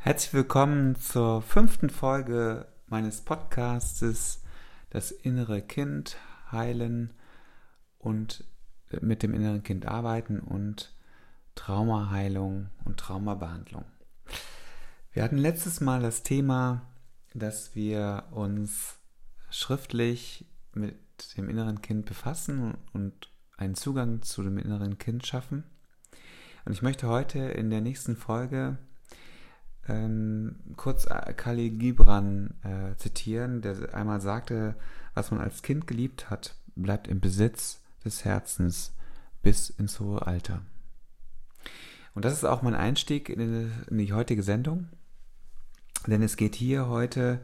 Herzlich 0.00 0.32
willkommen 0.32 0.94
zur 0.94 1.42
fünften 1.42 1.90
Folge 1.90 2.68
meines 2.86 3.20
Podcastes 3.20 4.44
Das 4.90 5.10
innere 5.10 5.60
Kind 5.60 6.16
heilen 6.52 7.12
und 7.98 8.44
mit 9.00 9.24
dem 9.24 9.34
inneren 9.34 9.64
Kind 9.64 9.86
arbeiten 9.86 10.38
und 10.38 10.94
Traumaheilung 11.56 12.68
und 12.84 13.00
Traumabehandlung. 13.00 13.84
Wir 15.10 15.24
hatten 15.24 15.36
letztes 15.36 15.80
Mal 15.80 16.00
das 16.00 16.22
Thema, 16.22 16.82
dass 17.34 17.74
wir 17.74 18.28
uns 18.30 19.00
schriftlich 19.50 20.46
mit 20.74 20.96
dem 21.36 21.50
inneren 21.50 21.82
Kind 21.82 22.06
befassen 22.06 22.78
und 22.92 23.32
einen 23.56 23.74
Zugang 23.74 24.22
zu 24.22 24.44
dem 24.44 24.58
inneren 24.58 24.98
Kind 24.98 25.26
schaffen. 25.26 25.64
Und 26.64 26.72
ich 26.72 26.82
möchte 26.82 27.08
heute 27.08 27.40
in 27.40 27.68
der 27.68 27.80
nächsten 27.80 28.16
Folge 28.16 28.78
ähm, 29.88 30.56
kurz 30.76 31.06
Kali 31.36 31.70
Gibran 31.70 32.54
äh, 32.62 32.96
zitieren, 32.96 33.62
der 33.62 33.94
einmal 33.94 34.20
sagte, 34.20 34.74
was 35.14 35.30
man 35.30 35.40
als 35.40 35.62
Kind 35.62 35.86
geliebt 35.86 36.30
hat, 36.30 36.54
bleibt 36.76 37.08
im 37.08 37.20
Besitz 37.20 37.80
des 38.04 38.24
Herzens 38.24 38.94
bis 39.42 39.70
ins 39.70 40.00
hohe 40.00 40.26
Alter. 40.26 40.62
Und 42.14 42.24
das 42.24 42.32
ist 42.32 42.44
auch 42.44 42.62
mein 42.62 42.74
Einstieg 42.74 43.28
in 43.28 43.38
die, 43.38 43.90
in 43.90 43.98
die 43.98 44.12
heutige 44.12 44.42
Sendung, 44.42 44.88
denn 46.06 46.22
es 46.22 46.36
geht 46.36 46.54
hier 46.54 46.88
heute 46.88 47.40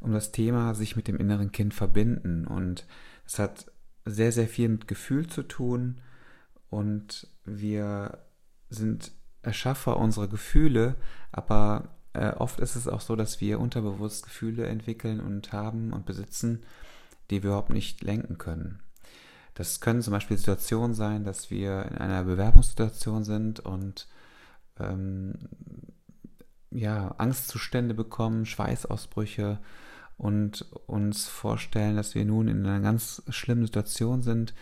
um 0.00 0.12
das 0.12 0.32
Thema 0.32 0.74
sich 0.74 0.96
mit 0.96 1.08
dem 1.08 1.16
inneren 1.16 1.52
Kind 1.52 1.74
verbinden. 1.74 2.46
Und 2.46 2.86
es 3.26 3.38
hat 3.38 3.70
sehr, 4.04 4.32
sehr 4.32 4.48
viel 4.48 4.68
mit 4.68 4.88
Gefühl 4.88 5.26
zu 5.26 5.42
tun. 5.42 6.00
Und 6.70 7.28
wir 7.44 8.18
sind 8.68 9.12
Erschaffer 9.46 9.96
unserer 9.96 10.28
Gefühle, 10.28 10.96
aber 11.32 11.88
äh, 12.12 12.32
oft 12.32 12.60
ist 12.60 12.76
es 12.76 12.88
auch 12.88 13.00
so, 13.00 13.16
dass 13.16 13.40
wir 13.40 13.60
unterbewusst 13.60 14.24
Gefühle 14.24 14.66
entwickeln 14.66 15.20
und 15.20 15.52
haben 15.52 15.92
und 15.92 16.06
besitzen, 16.06 16.64
die 17.30 17.42
wir 17.42 17.50
überhaupt 17.50 17.70
nicht 17.70 18.02
lenken 18.02 18.38
können. 18.38 18.80
Das 19.54 19.80
können 19.80 20.02
zum 20.02 20.12
Beispiel 20.12 20.36
Situationen 20.36 20.94
sein, 20.94 21.24
dass 21.24 21.50
wir 21.50 21.86
in 21.86 21.96
einer 21.96 22.24
Bewerbungssituation 22.24 23.24
sind 23.24 23.60
und 23.60 24.06
ähm, 24.78 25.34
ja, 26.70 27.14
Angstzustände 27.16 27.94
bekommen, 27.94 28.44
Schweißausbrüche 28.44 29.58
und 30.18 30.66
uns 30.86 31.26
vorstellen, 31.26 31.96
dass 31.96 32.14
wir 32.14 32.24
nun 32.24 32.48
in 32.48 32.66
einer 32.66 32.80
ganz 32.80 33.22
schlimmen 33.28 33.64
Situation 33.64 34.22
sind, 34.22 34.54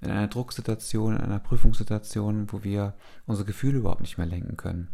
in 0.00 0.10
einer 0.10 0.28
Drucksituation, 0.28 1.16
in 1.16 1.22
einer 1.22 1.38
Prüfungssituation, 1.38 2.52
wo 2.52 2.62
wir 2.62 2.94
unsere 3.26 3.46
Gefühle 3.46 3.78
überhaupt 3.78 4.00
nicht 4.00 4.18
mehr 4.18 4.26
lenken 4.26 4.56
können. 4.56 4.88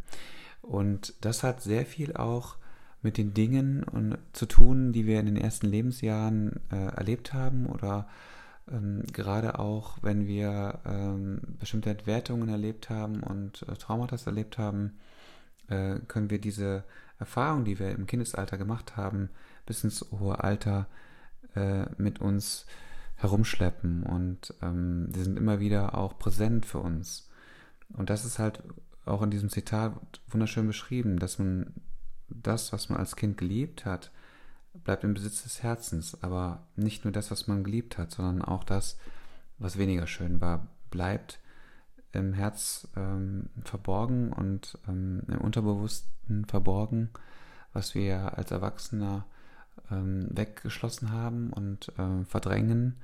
Und 0.62 1.14
das 1.20 1.42
hat 1.42 1.62
sehr 1.62 1.84
viel 1.84 2.16
auch 2.16 2.56
mit 3.02 3.19
den 3.19 3.34
Dingen 3.34 3.82
und, 3.84 4.16
zu 4.32 4.47
tun, 4.47 4.92
die 4.92 5.06
wir 5.06 5.20
in 5.20 5.27
den 5.27 5.36
ersten 5.36 5.66
Lebensjahren 5.66 6.60
äh, 6.72 6.86
erlebt 6.97 7.34
haben 7.34 7.66
oder 7.66 8.08
ähm, 8.70 9.02
gerade 9.12 9.58
auch, 9.58 9.98
wenn 10.00 10.27
wir 10.27 10.80
ähm, 10.86 11.41
bestimmte 11.60 11.91
Entwertungen 11.91 12.48
erlebt 12.48 12.88
haben 12.88 13.22
und 13.22 13.62
äh, 13.69 13.75
Traumata 13.75 14.16
erlebt 14.25 14.56
haben, 14.56 14.98
äh, 15.69 15.97
können 16.08 16.30
wir 16.30 16.41
diese 16.41 16.84
Erfahrung, 17.19 17.64
die 17.64 17.78
wir 17.78 17.91
im 17.91 18.06
Kindesalter 18.06 18.56
gemacht 18.56 18.97
haben, 18.97 19.28
bis 19.66 19.84
ins 19.84 20.05
hohe 20.10 20.42
Alter 20.42 20.86
äh, 21.55 21.84
mit 21.98 22.20
uns 22.20 22.66
herumschleppen 23.17 24.03
und 24.03 24.55
ähm, 24.62 25.07
die 25.11 25.23
sind 25.23 25.39
immer 25.39 25.61
wieder 25.61 25.97
auch 25.97 26.19
präsent 26.19 26.67
für 26.67 26.79
uns. 26.79 27.31
Und 27.93 28.11
das 28.11 28.25
ist 28.25 28.39
halt 28.39 28.62
auch 29.05 29.23
in 29.23 29.31
diesem 29.31 29.51
Zitat 29.51 29.95
wunderschön 30.29 30.67
beschrieben, 30.67 31.19
dass 31.19 31.39
man 31.39 31.73
das, 32.29 32.73
was 32.73 32.89
man 32.89 32.98
als 32.98 33.17
Kind 33.17 33.39
geliebt 33.39 33.84
hat, 33.84 34.11
bleibt 34.73 35.05
im 35.05 35.15
Besitz 35.15 35.45
des 35.45 35.62
Herzens, 35.62 36.23
aber 36.23 36.67
nicht 36.75 37.05
nur 37.05 37.12
das, 37.12 37.31
was 37.31 37.47
man 37.47 37.62
geliebt 37.62 37.97
hat, 37.98 38.11
sondern 38.11 38.43
auch 38.43 38.65
das, 38.65 38.98
was 39.59 39.78
weniger 39.78 40.06
schön 40.06 40.41
war, 40.41 40.67
bleibt 40.91 41.38
im 42.12 42.33
Herz 42.33 42.88
ähm, 42.97 43.50
verborgen 43.65 44.33
und 44.33 44.78
ähm, 44.88 45.22
im 45.28 45.38
Unterbewussten 45.38 46.44
verborgen, 46.47 47.11
was 47.72 47.94
wir 47.94 48.37
als 48.37 48.50
Erwachsener 48.50 49.27
ähm, 49.91 50.29
weggeschlossen 50.31 51.12
haben 51.12 51.53
und 51.53 51.93
ähm, 51.99 52.27
verdrängen. 52.27 52.97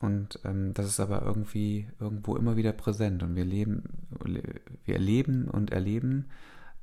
Und 0.00 0.40
ähm, 0.44 0.74
das 0.74 0.86
ist 0.86 1.00
aber 1.00 1.22
irgendwie 1.22 1.88
irgendwo 1.98 2.36
immer 2.36 2.56
wieder 2.56 2.72
präsent 2.72 3.22
und 3.22 3.36
wir 3.36 3.44
leben, 3.44 3.84
wir 4.84 4.94
erleben 4.94 5.48
und 5.48 5.70
erleben 5.70 6.26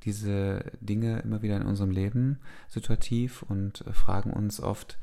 diese 0.02 0.64
Dinge 0.80 1.20
immer 1.20 1.42
wieder 1.42 1.56
in 1.56 1.66
unserem 1.66 1.90
Leben 1.90 2.38
situativ 2.68 3.42
und 3.42 3.86
äh, 3.86 3.92
fragen 3.92 4.32
uns 4.32 4.60
oft, 4.60 4.98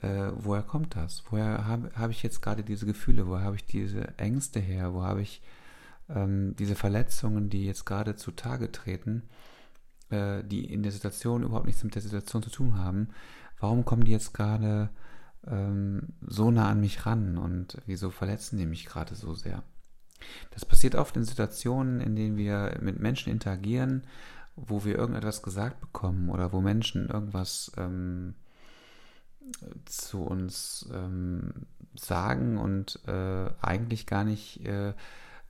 äh, 0.00 0.32
woher 0.34 0.62
kommt 0.62 0.96
das? 0.96 1.22
Woher 1.30 1.66
habe 1.66 1.90
hab 1.94 2.10
ich 2.10 2.22
jetzt 2.22 2.42
gerade 2.42 2.64
diese 2.64 2.86
Gefühle? 2.86 3.28
Woher 3.28 3.44
habe 3.44 3.56
ich 3.56 3.64
diese 3.64 4.18
Ängste 4.18 4.58
her? 4.58 4.94
Wo 4.94 5.02
habe 5.02 5.22
ich 5.22 5.42
ähm, 6.08 6.56
diese 6.58 6.74
Verletzungen, 6.74 7.50
die 7.50 7.64
jetzt 7.64 7.84
gerade 7.84 8.16
zutage 8.16 8.72
treten, 8.72 9.22
äh, 10.12 10.42
die 10.42 10.64
in 10.64 10.82
der 10.82 10.92
Situation 10.92 11.42
überhaupt 11.42 11.66
nichts 11.66 11.84
mit 11.84 11.94
der 11.94 12.02
Situation 12.02 12.42
zu 12.42 12.50
tun 12.50 12.78
haben? 12.78 13.08
Warum 13.58 13.84
kommen 13.84 14.04
die 14.04 14.12
jetzt 14.12 14.34
gerade 14.34 14.90
ähm, 15.46 16.08
so 16.26 16.50
nah 16.50 16.68
an 16.68 16.80
mich 16.80 17.06
ran 17.06 17.38
und 17.38 17.78
wieso 17.86 18.10
verletzen 18.10 18.58
die 18.58 18.66
mich 18.66 18.86
gerade 18.86 19.14
so 19.14 19.34
sehr? 19.34 19.62
Das 20.50 20.64
passiert 20.64 20.94
oft 20.94 21.16
in 21.16 21.24
Situationen, 21.24 22.00
in 22.00 22.16
denen 22.16 22.36
wir 22.36 22.78
mit 22.80 23.00
Menschen 23.00 23.32
interagieren, 23.32 24.04
wo 24.56 24.84
wir 24.84 24.96
irgendetwas 24.96 25.42
gesagt 25.42 25.80
bekommen 25.80 26.28
oder 26.28 26.52
wo 26.52 26.60
Menschen 26.60 27.08
irgendwas 27.08 27.72
ähm, 27.76 28.34
zu 29.86 30.22
uns 30.22 30.88
ähm, 30.92 31.66
sagen 31.94 32.58
und 32.58 33.00
äh, 33.06 33.50
eigentlich 33.60 34.06
gar 34.06 34.24
nicht 34.24 34.64
äh, 34.66 34.94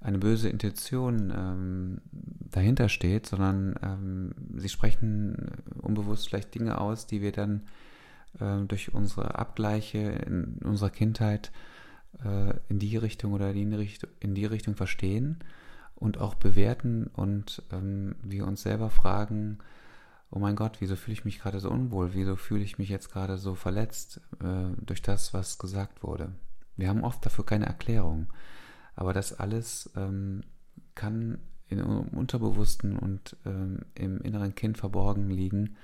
eine 0.02 0.18
böse 0.18 0.48
Intention 0.48 1.32
ähm, 1.34 2.00
dahinter 2.50 2.88
steht, 2.88 3.26
sondern 3.26 3.74
ähm, 3.82 4.34
sie 4.56 4.68
sprechen 4.68 5.52
unbewusst 5.80 6.28
vielleicht 6.28 6.54
Dinge 6.54 6.80
aus, 6.80 7.06
die 7.06 7.22
wir 7.22 7.32
dann 7.32 7.62
äh, 8.40 8.58
durch 8.66 8.94
unsere 8.94 9.36
Abgleiche 9.36 9.98
in 9.98 10.58
unserer 10.64 10.90
Kindheit 10.90 11.52
äh, 12.24 12.54
in 12.68 12.78
die 12.78 12.96
Richtung 12.96 13.32
oder 13.32 13.50
in 13.52 13.70
die 13.70 13.76
Richtung, 13.76 14.10
in 14.20 14.34
die 14.34 14.46
Richtung 14.46 14.74
verstehen 14.74 15.38
und 15.94 16.18
auch 16.18 16.34
bewerten 16.34 17.06
und 17.06 17.62
ähm, 17.72 18.16
wir 18.22 18.46
uns 18.46 18.62
selber 18.62 18.90
fragen, 18.90 19.58
oh 20.30 20.38
mein 20.38 20.56
Gott, 20.56 20.78
wieso 20.80 20.96
fühle 20.96 21.12
ich 21.12 21.24
mich 21.24 21.38
gerade 21.38 21.60
so 21.60 21.70
unwohl? 21.70 22.14
Wieso 22.14 22.36
fühle 22.36 22.64
ich 22.64 22.78
mich 22.78 22.88
jetzt 22.88 23.12
gerade 23.12 23.38
so 23.38 23.54
verletzt 23.54 24.20
äh, 24.42 24.74
durch 24.84 25.02
das, 25.02 25.32
was 25.32 25.58
gesagt 25.58 26.02
wurde? 26.02 26.32
Wir 26.76 26.88
haben 26.88 27.04
oft 27.04 27.24
dafür 27.24 27.46
keine 27.46 27.66
Erklärung. 27.66 28.26
Aber 28.94 29.12
das 29.12 29.32
alles 29.38 29.90
ähm, 29.96 30.42
kann 30.94 31.38
im 31.68 31.80
Unterbewussten 32.08 32.98
und 32.98 33.36
ähm, 33.46 33.80
im 33.94 34.20
inneren 34.20 34.54
Kind 34.54 34.78
verborgen 34.78 35.30
liegen 35.30 35.76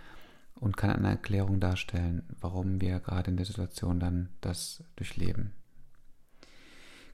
und 0.54 0.76
kann 0.76 0.90
eine 0.90 1.08
Erklärung 1.08 1.60
darstellen, 1.60 2.22
warum 2.40 2.80
wir 2.80 3.00
gerade 3.00 3.30
in 3.30 3.36
der 3.36 3.46
Situation 3.46 4.00
dann 4.00 4.28
das 4.40 4.82
durchleben. 4.96 5.52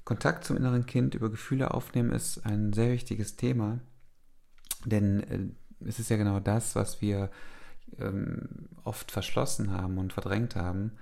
Kontakt 0.05 0.44
zum 0.44 0.56
inneren 0.56 0.87
Kind 0.87 1.15
über 1.15 1.31
Gefühle 1.31 1.72
aufnehmen 1.72 2.12
ist 2.12 2.44
ein 2.44 2.72
sehr 2.72 2.93
wichtiges 2.93 3.37
Thema, 3.37 3.81
denn 4.84 5.21
äh, 5.22 5.87
es 5.87 5.99
ist 5.99 6.11
ja 6.11 6.16
genau 6.16 6.41
das, 6.41 6.75
was 6.75 7.00
wir 7.00 7.31
ähm, 7.99 8.69
oft 8.84 9.11
verschlossen 9.11 9.71
haben 9.71 9.99
und 9.99 10.12
verdrängt 10.12 10.56
haben. 10.56 10.93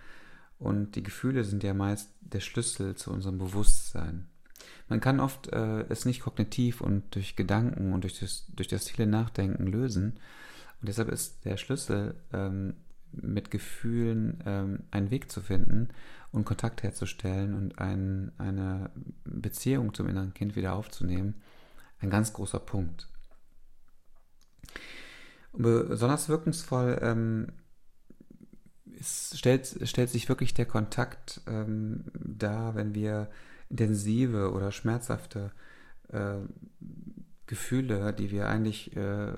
Und 0.58 0.94
die 0.94 1.02
Gefühle 1.02 1.44
sind 1.44 1.64
ja 1.64 1.74
meist 1.74 2.10
der 2.20 2.40
Schlüssel 2.40 2.94
zu 2.94 3.10
unserem 3.10 3.38
Bewusstsein. 3.38 4.28
Man 4.88 5.00
kann 5.00 5.20
oft 5.20 5.48
äh, 5.48 5.82
es 5.88 6.04
nicht 6.04 6.20
kognitiv 6.20 6.80
und 6.80 7.14
durch 7.14 7.36
Gedanken 7.36 7.92
und 7.92 8.04
durch 8.04 8.18
das, 8.18 8.46
durch 8.54 8.68
das 8.68 8.88
viele 8.88 9.06
Nachdenken 9.06 9.66
lösen. 9.66 10.18
Und 10.80 10.88
deshalb 10.88 11.08
ist 11.08 11.44
der 11.44 11.56
Schlüssel, 11.56 12.14
ähm, 12.32 12.74
mit 13.12 13.50
Gefühlen 13.50 14.42
ähm, 14.46 14.80
einen 14.90 15.10
Weg 15.10 15.30
zu 15.30 15.40
finden 15.40 15.88
und 16.32 16.44
Kontakt 16.44 16.82
herzustellen 16.82 17.54
und 17.54 17.78
ein, 17.78 18.32
eine 18.38 18.90
Beziehung 19.24 19.94
zum 19.94 20.08
inneren 20.08 20.34
Kind 20.34 20.56
wieder 20.56 20.74
aufzunehmen, 20.74 21.34
ein 22.00 22.10
ganz 22.10 22.32
großer 22.32 22.58
Punkt. 22.58 23.08
besonders 25.52 26.28
wirkungsvoll 26.28 26.98
ähm, 27.02 27.48
ist, 28.98 29.38
stellt, 29.38 29.76
stellt 29.88 30.10
sich 30.10 30.28
wirklich 30.28 30.54
der 30.54 30.66
Kontakt 30.66 31.42
ähm, 31.46 32.04
dar, 32.14 32.74
wenn 32.74 32.94
wir 32.94 33.30
intensive 33.72 34.52
oder 34.52 34.70
schmerzhafte 34.70 35.50
äh, 36.08 36.36
Gefühle, 37.46 38.12
die 38.12 38.30
wir 38.30 38.48
eigentlich 38.48 38.96
äh, 38.96 39.32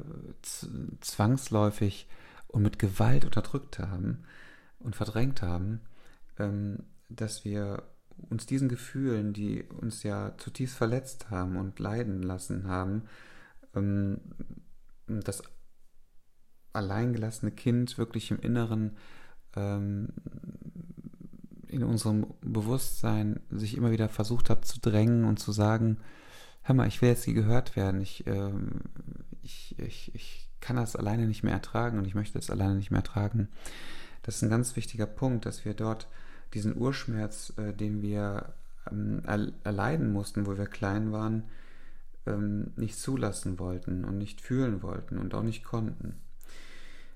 zwangsläufig 1.01 2.07
und 2.49 2.63
mit 2.63 2.79
Gewalt 2.79 3.25
unterdrückt 3.25 3.79
haben 3.79 4.25
und 4.81 4.95
verdrängt 4.95 5.41
haben, 5.41 5.81
ähm, 6.39 6.81
dass 7.09 7.45
wir 7.45 7.85
uns 8.29 8.47
diesen 8.47 8.69
Gefühlen, 8.69 9.33
die 9.33 9.63
uns 9.63 10.03
ja 10.03 10.37
zutiefst 10.37 10.77
verletzt 10.77 11.31
haben 11.31 11.57
und 11.57 11.79
leiden 11.79 12.23
lassen 12.23 12.69
haben, 12.69 13.05
ähm, 13.75 14.21
das 15.07 15.43
alleingelassene 16.73 17.53
Kind 17.53 17.99
wirklich 17.99 18.31
im 18.31 18.41
Inneren 18.41 18.97
ähm, 19.57 20.09
in 21.75 21.83
unserem 21.83 22.27
Bewusstsein 22.41 23.41
sich 23.51 23.77
immer 23.77 23.91
wieder 23.91 24.09
versucht 24.09 24.49
habe 24.49 24.63
zu 24.63 24.81
drängen 24.81 25.25
und 25.25 25.39
zu 25.39 25.53
sagen, 25.53 25.99
hör 26.63 26.75
mal, 26.75 26.89
ich 26.89 27.03
will 27.03 27.11
jetzt 27.11 27.25
hier 27.25 27.35
gehört 27.35 27.77
werden, 27.77 28.01
ich, 28.01 28.27
ähm, 28.27 28.81
ich, 29.43 29.79
ich, 29.79 30.15
ich 30.15 30.49
kann 30.61 30.77
das 30.77 30.97
alleine 30.97 31.27
nicht 31.27 31.43
mehr 31.43 31.53
ertragen 31.53 31.99
und 31.99 32.07
ich 32.07 32.15
möchte 32.15 32.39
das 32.39 32.49
alleine 32.49 32.77
nicht 32.77 32.91
mehr 32.91 33.01
ertragen. 33.01 33.49
Das 34.23 34.37
ist 34.37 34.43
ein 34.43 34.51
ganz 34.51 34.77
wichtiger 34.77 35.07
Punkt, 35.07 35.45
dass 35.45 35.65
wir 35.65 35.75
dort 35.75 36.09
diesen 36.55 36.77
Urschmerz, 36.77 37.53
äh, 37.59 37.75
den 37.75 38.01
wir 38.01 38.55
ähm, 38.91 39.23
erleiden 39.65 40.13
mussten, 40.13 40.47
wo 40.47 40.57
wir 40.57 40.67
klein 40.67 41.13
waren, 41.13 41.45
ähm, 42.27 42.73
nicht 42.77 42.99
zulassen 42.99 43.59
wollten 43.59 44.05
und 44.05 44.17
nicht 44.17 44.41
fühlen 44.41 44.83
wollten 44.83 45.19
und 45.19 45.35
auch 45.35 45.43
nicht 45.43 45.65
konnten. 45.65 46.15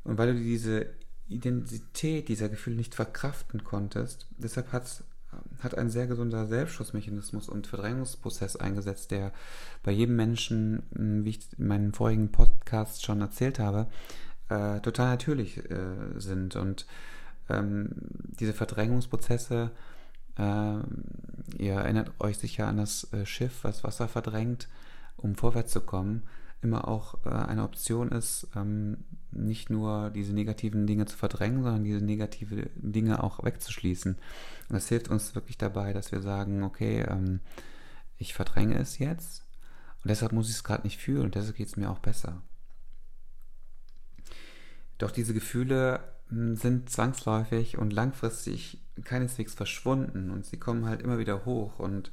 Und 0.04 0.18
weil 0.18 0.34
du 0.34 0.40
diese 0.40 0.86
Identität 1.28 2.28
dieser 2.28 2.48
Gefühle 2.48 2.76
nicht 2.76 2.94
verkraften 2.94 3.64
konntest, 3.64 4.26
deshalb 4.38 4.72
hat's, 4.72 5.04
hat 5.60 5.76
ein 5.76 5.90
sehr 5.90 6.06
gesunder 6.06 6.46
Selbstschutzmechanismus 6.46 7.48
und 7.48 7.66
Verdrängungsprozess 7.66 8.56
eingesetzt, 8.56 9.10
der 9.10 9.32
bei 9.82 9.92
jedem 9.92 10.16
Menschen, 10.16 10.82
hm, 10.94 11.24
wie 11.24 11.30
ich 11.30 11.40
in 11.58 11.66
meinen 11.66 11.92
vorigen 11.92 12.32
Podcasts 12.32 13.02
schon 13.02 13.20
erzählt 13.20 13.58
habe, 13.58 13.86
äh, 14.48 14.80
total 14.80 15.08
natürlich 15.08 15.58
äh, 15.70 15.96
sind. 16.16 16.56
Und 16.56 16.86
ähm, 17.48 17.90
diese 18.40 18.52
Verdrängungsprozesse, 18.54 19.70
äh, 20.38 20.76
ihr 21.58 21.74
erinnert 21.74 22.12
euch 22.20 22.38
sicher 22.38 22.66
an 22.66 22.78
das 22.78 23.12
äh, 23.12 23.26
Schiff, 23.26 23.64
was 23.64 23.84
Wasser 23.84 24.08
verdrängt, 24.08 24.68
um 25.16 25.34
vorwärts 25.34 25.72
zu 25.72 25.80
kommen, 25.80 26.22
immer 26.60 26.88
auch 26.88 27.24
äh, 27.24 27.30
eine 27.30 27.62
Option 27.64 28.10
ist, 28.10 28.48
ähm, 28.56 28.98
nicht 29.30 29.70
nur 29.70 30.10
diese 30.10 30.32
negativen 30.32 30.86
Dinge 30.86 31.06
zu 31.06 31.16
verdrängen, 31.16 31.62
sondern 31.62 31.84
diese 31.84 32.04
negativen 32.04 32.70
Dinge 32.76 33.22
auch 33.22 33.44
wegzuschließen. 33.44 34.14
Und 34.14 34.74
das 34.74 34.88
hilft 34.88 35.08
uns 35.08 35.34
wirklich 35.34 35.58
dabei, 35.58 35.92
dass 35.92 36.12
wir 36.12 36.20
sagen, 36.20 36.62
okay, 36.62 37.02
ähm, 37.02 37.40
ich 38.16 38.34
verdränge 38.34 38.78
es 38.78 38.98
jetzt 38.98 39.44
und 40.02 40.08
deshalb 40.08 40.32
muss 40.32 40.48
ich 40.48 40.56
es 40.56 40.64
gerade 40.64 40.84
nicht 40.84 40.98
fühlen 40.98 41.24
und 41.24 41.34
deshalb 41.34 41.56
geht 41.56 41.68
es 41.68 41.76
mir 41.76 41.90
auch 41.90 42.00
besser. 42.00 42.42
Doch 44.98 45.12
diese 45.12 45.34
Gefühle 45.34 46.00
hm, 46.28 46.56
sind 46.56 46.90
zwangsläufig 46.90 47.78
und 47.78 47.92
langfristig 47.92 48.82
keineswegs 49.04 49.54
verschwunden 49.54 50.30
und 50.30 50.44
sie 50.44 50.58
kommen 50.58 50.86
halt 50.86 51.02
immer 51.02 51.18
wieder 51.18 51.44
hoch 51.44 51.78
und 51.78 52.10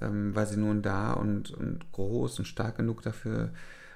ähm, 0.00 0.34
weil 0.34 0.46
sie 0.46 0.58
nun 0.58 0.82
da 0.82 1.12
und, 1.12 1.50
und 1.50 1.92
groß 1.92 2.38
und 2.38 2.44
stark 2.44 2.76
genug 2.76 3.02
dafür 3.02 3.50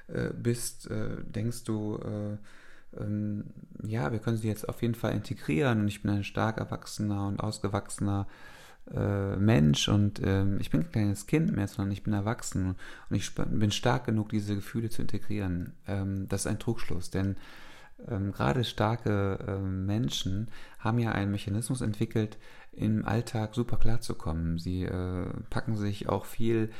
äh, 0.08 0.30
bist, 0.32 0.90
äh, 0.90 1.16
denkst 1.24 1.64
du, 1.64 1.98
äh, 1.98 3.00
ähm, 3.00 3.44
ja, 3.82 4.12
wir 4.12 4.18
können 4.18 4.36
sie 4.36 4.48
jetzt 4.48 4.68
auf 4.68 4.82
jeden 4.82 4.94
Fall 4.94 5.12
integrieren 5.12 5.80
und 5.80 5.88
ich 5.88 6.02
bin 6.02 6.10
ein 6.10 6.24
stark 6.24 6.58
erwachsener 6.58 7.26
und 7.26 7.40
ausgewachsener 7.40 8.26
äh, 8.94 9.36
Mensch 9.36 9.88
und 9.88 10.20
ähm, 10.24 10.58
ich 10.60 10.70
bin 10.70 10.82
kein 10.82 10.92
kleines 10.92 11.26
Kind 11.26 11.54
mehr, 11.54 11.68
sondern 11.68 11.92
ich 11.92 12.02
bin 12.02 12.14
erwachsen 12.14 12.76
und 13.10 13.16
ich 13.16 13.34
bin 13.34 13.70
stark 13.70 14.06
genug, 14.06 14.30
diese 14.30 14.54
Gefühle 14.54 14.88
zu 14.88 15.02
integrieren. 15.02 15.74
Ähm, 15.86 16.26
das 16.28 16.42
ist 16.42 16.46
ein 16.46 16.58
Trugschluss, 16.58 17.10
denn 17.10 17.36
ähm, 18.06 18.32
gerade 18.32 18.64
starke 18.64 19.38
äh, 19.46 19.58
Menschen 19.58 20.50
haben 20.78 20.98
ja 20.98 21.12
einen 21.12 21.30
Mechanismus 21.30 21.80
entwickelt, 21.80 22.38
im 22.72 23.04
Alltag 23.04 23.54
super 23.54 23.76
klarzukommen. 23.76 24.58
Sie 24.58 24.84
äh, 24.84 25.26
packen 25.50 25.76
sich 25.76 26.08
auch 26.08 26.24
viel, 26.24 26.70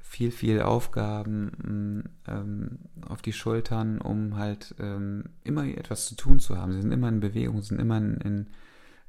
viel, 0.00 0.30
viel 0.30 0.62
Aufgaben 0.62 2.08
ähm, 2.26 2.78
auf 3.08 3.22
die 3.22 3.32
Schultern, 3.32 4.00
um 4.00 4.36
halt 4.36 4.74
ähm, 4.80 5.24
immer 5.44 5.64
etwas 5.66 6.06
zu 6.06 6.16
tun 6.16 6.40
zu 6.40 6.58
haben. 6.58 6.72
Sie 6.72 6.80
sind 6.80 6.92
immer 6.92 7.08
in 7.08 7.20
Bewegung, 7.20 7.62
sind 7.62 7.80
immer 7.80 7.98
in, 7.98 8.16
in, 8.16 8.46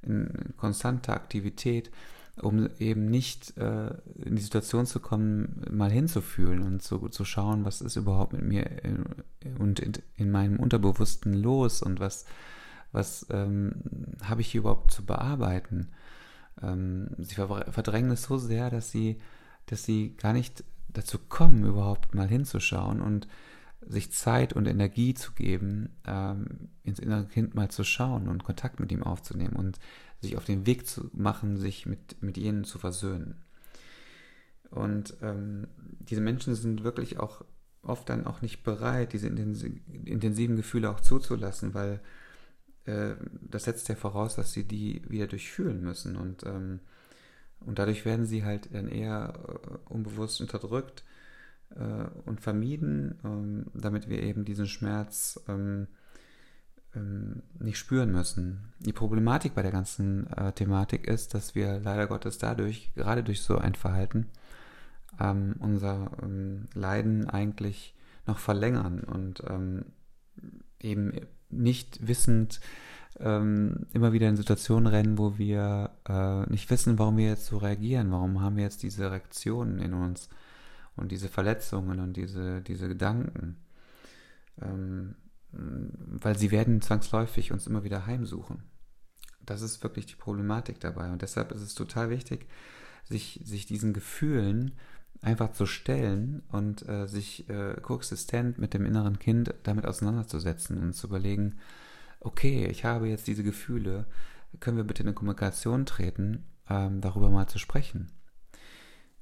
in 0.03 0.53
konstanter 0.57 1.13
Aktivität 1.13 1.91
um 2.41 2.69
eben 2.79 3.05
nicht 3.05 3.57
äh, 3.57 3.89
in 4.23 4.35
die 4.35 4.41
Situation 4.41 4.85
zu 4.85 4.99
kommen, 4.99 5.63
mal 5.71 5.91
hinzufühlen 5.91 6.63
und 6.63 6.81
zu, 6.81 7.09
zu 7.09 7.25
schauen, 7.25 7.65
was 7.65 7.81
ist 7.81 7.95
überhaupt 7.95 8.33
mit 8.33 8.43
mir 8.43 8.83
in, 8.83 9.05
und 9.57 9.79
in, 9.79 9.93
in, 10.15 10.31
meinem 10.31 10.59
Unterbewussten 10.59 11.33
los 11.33 11.81
und 11.81 11.99
was, 11.99 12.25
was 12.91 13.25
ähm, 13.31 13.73
habe 14.23 14.41
ich 14.41 14.51
hier 14.51 14.61
überhaupt 14.61 14.91
zu 14.91 15.05
bearbeiten. 15.05 15.89
Ähm, 16.61 17.09
sie 17.17 17.35
verdrängen 17.35 18.11
es 18.11 18.23
so 18.23 18.37
sehr, 18.37 18.69
dass 18.69 18.91
sie, 18.91 19.19
dass 19.65 19.83
sie 19.83 20.15
gar 20.17 20.33
nicht 20.33 20.63
dazu 20.89 21.17
kommen, 21.17 21.65
überhaupt 21.65 22.13
mal 22.13 22.27
hinzuschauen 22.27 23.01
und 23.01 23.27
sich 23.81 24.11
Zeit 24.11 24.53
und 24.53 24.65
Energie 24.65 25.13
zu 25.13 25.33
geben, 25.33 25.89
ähm, 26.05 26.69
ins 26.83 26.99
innere 26.99 27.25
Kind 27.25 27.55
mal 27.55 27.69
zu 27.69 27.83
schauen 27.83 28.27
und 28.27 28.43
Kontakt 28.43 28.79
mit 28.79 28.91
ihm 28.91 29.03
aufzunehmen 29.03 29.55
und 29.55 29.79
sich 30.19 30.35
auf 30.37 30.45
den 30.45 30.65
Weg 30.65 30.87
zu 30.87 31.09
machen, 31.13 31.57
sich 31.57 31.85
mit, 31.85 32.21
mit 32.21 32.37
ihnen 32.37 32.63
zu 32.63 32.79
versöhnen. 32.79 33.35
Und 34.69 35.15
ähm, 35.21 35.67
diese 35.99 36.21
Menschen 36.21 36.55
sind 36.55 36.83
wirklich 36.83 37.19
auch 37.19 37.45
oft 37.81 38.09
dann 38.09 38.27
auch 38.27 38.41
nicht 38.41 38.63
bereit, 38.63 39.13
diese 39.13 39.27
intensiven 39.27 40.57
Gefühle 40.57 40.89
auch 40.89 40.99
zuzulassen, 40.99 41.73
weil 41.73 42.01
äh, 42.85 43.15
das 43.41 43.65
setzt 43.65 43.87
ja 43.87 43.95
voraus, 43.95 44.35
dass 44.35 44.51
sie 44.51 44.65
die 44.65 45.03
wieder 45.07 45.27
durchfühlen 45.27 45.81
müssen. 45.81 46.17
Und, 46.17 46.43
ähm, 46.43 46.79
und 47.59 47.79
dadurch 47.79 48.03
werden 48.03 48.25
sie 48.25 48.43
halt 48.43 48.73
dann 48.73 48.89
eher 48.89 49.33
äh, 49.47 49.93
unbewusst 49.93 50.41
unterdrückt 50.41 51.03
und 52.25 52.41
vermieden, 52.41 53.19
ähm, 53.23 53.65
damit 53.73 54.09
wir 54.09 54.23
eben 54.23 54.45
diesen 54.45 54.67
Schmerz 54.67 55.39
ähm, 55.47 55.87
ähm, 56.95 57.43
nicht 57.59 57.77
spüren 57.77 58.11
müssen. 58.11 58.73
Die 58.79 58.93
Problematik 58.93 59.53
bei 59.53 59.61
der 59.61 59.71
ganzen 59.71 60.27
äh, 60.33 60.51
Thematik 60.53 61.07
ist, 61.07 61.33
dass 61.33 61.55
wir 61.55 61.79
leider 61.79 62.07
Gottes 62.07 62.37
dadurch, 62.37 62.91
gerade 62.95 63.23
durch 63.23 63.41
so 63.41 63.57
ein 63.57 63.75
Verhalten, 63.75 64.27
unser 65.19 66.11
Leiden 66.75 67.27
eigentlich 67.27 67.95
noch 68.27 68.37
verlängern 68.37 68.99
und 68.99 69.41
eben 70.79 71.11
nicht 71.49 72.07
wissend 72.07 72.59
immer 73.19 74.13
wieder 74.13 74.29
in 74.29 74.35
Situationen 74.35 74.85
rennen, 74.85 75.17
wo 75.17 75.39
wir 75.39 75.89
äh, 76.07 76.47
nicht 76.51 76.69
wissen, 76.69 76.99
warum 76.99 77.17
wir 77.17 77.29
jetzt 77.29 77.47
so 77.47 77.57
reagieren, 77.57 78.11
warum 78.11 78.41
haben 78.41 78.57
wir 78.57 78.63
jetzt 78.63 78.83
diese 78.83 79.09
Reaktionen 79.09 79.79
in 79.79 79.95
uns 79.95 80.29
und 80.97 81.11
diese 81.11 81.29
Verletzungen 81.29 81.99
und 81.99 82.17
diese, 82.17 82.61
diese 82.61 82.87
Gedanken. 82.87 83.57
Ähm, 84.61 85.15
weil 85.51 86.37
sie 86.37 86.51
werden 86.51 86.81
zwangsläufig 86.81 87.51
uns 87.51 87.67
immer 87.67 87.83
wieder 87.83 88.05
heimsuchen. 88.05 88.63
Das 89.45 89.61
ist 89.61 89.81
wirklich 89.81 90.05
die 90.05 90.15
Problematik 90.15 90.79
dabei. 90.79 91.11
Und 91.11 91.21
deshalb 91.21 91.51
ist 91.51 91.61
es 91.61 91.73
total 91.73 92.09
wichtig, 92.09 92.47
sich, 93.05 93.39
sich 93.43 93.65
diesen 93.65 93.93
Gefühlen 93.93 94.73
einfach 95.21 95.53
zu 95.53 95.65
stellen 95.65 96.43
und 96.49 96.87
äh, 96.87 97.07
sich 97.07 97.49
äh, 97.49 97.75
koexistent 97.81 98.59
mit 98.59 98.73
dem 98.73 98.85
inneren 98.85 99.19
Kind 99.19 99.53
damit 99.63 99.85
auseinanderzusetzen 99.85 100.77
und 100.77 100.93
zu 100.93 101.07
überlegen, 101.07 101.55
okay, 102.19 102.67
ich 102.67 102.85
habe 102.85 103.07
jetzt 103.07 103.27
diese 103.27 103.43
Gefühle, 103.43 104.05
können 104.59 104.77
wir 104.77 104.83
bitte 104.83 105.03
in 105.03 105.07
eine 105.07 105.15
Kommunikation 105.15 105.85
treten, 105.85 106.45
ähm, 106.69 107.01
darüber 107.01 107.29
mal 107.29 107.47
zu 107.47 107.57
sprechen. 107.57 108.11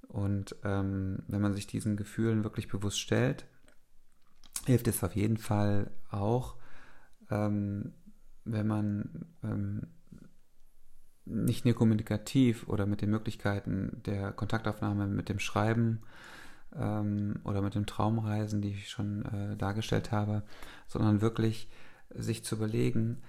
Und 0.07 0.55
ähm, 0.63 1.23
wenn 1.27 1.41
man 1.41 1.53
sich 1.53 1.67
diesen 1.67 1.97
Gefühlen 1.97 2.43
wirklich 2.43 2.67
bewusst 2.67 2.99
stellt, 2.99 3.45
hilft 4.65 4.87
es 4.87 5.03
auf 5.03 5.15
jeden 5.15 5.37
Fall 5.37 5.91
auch, 6.09 6.55
ähm, 7.29 7.93
wenn 8.43 8.67
man 8.67 9.25
ähm, 9.43 9.87
nicht 11.25 11.65
nur 11.65 11.73
kommunikativ 11.73 12.67
oder 12.67 12.85
mit 12.85 13.01
den 13.01 13.09
Möglichkeiten 13.09 14.01
der 14.05 14.31
Kontaktaufnahme 14.31 15.07
mit 15.07 15.27
dem 15.29 15.39
Schreiben 15.39 16.01
ähm, 16.75 17.39
oder 17.43 17.61
mit 17.61 17.75
dem 17.75 17.87
Traumreisen, 17.87 18.61
die 18.61 18.69
ich 18.69 18.89
schon 18.89 19.25
äh, 19.25 19.57
dargestellt 19.57 20.11
habe, 20.11 20.43
sondern 20.87 21.21
wirklich 21.21 21.67
sich 22.11 22.43
zu 22.43 22.55
überlegen, 22.55 23.21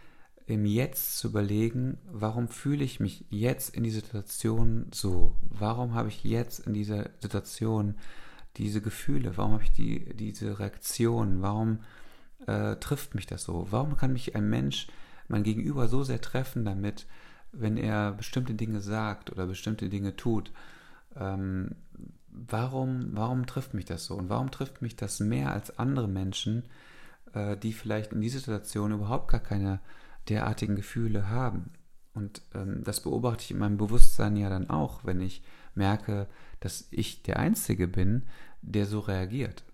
im 0.46 0.64
Jetzt 0.64 1.18
zu 1.18 1.28
überlegen, 1.28 1.98
warum 2.10 2.48
fühle 2.48 2.84
ich 2.84 3.00
mich 3.00 3.24
jetzt 3.30 3.74
in 3.74 3.82
dieser 3.82 4.00
Situation 4.00 4.86
so? 4.92 5.34
Warum 5.50 5.94
habe 5.94 6.08
ich 6.08 6.22
jetzt 6.22 6.60
in 6.60 6.72
dieser 6.72 7.10
Situation 7.20 7.96
diese 8.56 8.80
Gefühle? 8.80 9.36
Warum 9.36 9.52
habe 9.52 9.64
ich 9.64 9.72
die, 9.72 10.14
diese 10.14 10.60
Reaktion? 10.60 11.42
Warum 11.42 11.80
äh, 12.46 12.76
trifft 12.76 13.16
mich 13.16 13.26
das 13.26 13.42
so? 13.42 13.66
Warum 13.70 13.96
kann 13.96 14.12
mich 14.12 14.36
ein 14.36 14.48
Mensch, 14.48 14.86
mein 15.26 15.42
Gegenüber 15.42 15.88
so 15.88 16.04
sehr 16.04 16.20
treffen 16.20 16.64
damit, 16.64 17.06
wenn 17.50 17.76
er 17.76 18.12
bestimmte 18.12 18.54
Dinge 18.54 18.80
sagt 18.80 19.32
oder 19.32 19.46
bestimmte 19.46 19.88
Dinge 19.88 20.14
tut? 20.14 20.52
Ähm, 21.16 21.74
warum, 22.28 23.08
warum 23.12 23.46
trifft 23.46 23.74
mich 23.74 23.84
das 23.84 24.06
so? 24.06 24.14
Und 24.14 24.28
warum 24.28 24.52
trifft 24.52 24.80
mich 24.80 24.94
das 24.94 25.18
mehr 25.18 25.52
als 25.52 25.76
andere 25.76 26.06
Menschen, 26.06 26.62
äh, 27.32 27.56
die 27.56 27.72
vielleicht 27.72 28.12
in 28.12 28.20
dieser 28.20 28.38
Situation 28.38 28.92
überhaupt 28.92 29.28
gar 29.28 29.40
keine 29.40 29.80
derartigen 30.28 30.76
Gefühle 30.76 31.28
haben? 31.28 31.70
Und 32.14 32.42
ähm, 32.54 32.82
das 32.82 33.02
beobachte 33.02 33.44
ich 33.44 33.50
in 33.50 33.58
meinem 33.58 33.76
Bewusstsein 33.76 34.36
ja 34.36 34.48
dann 34.48 34.70
auch, 34.70 35.04
wenn 35.04 35.20
ich 35.20 35.42
merke, 35.74 36.28
dass 36.60 36.88
ich 36.90 37.22
der 37.22 37.38
Einzige 37.38 37.88
bin, 37.88 38.22
der 38.62 38.86
so 38.86 39.00
reagiert 39.00 39.64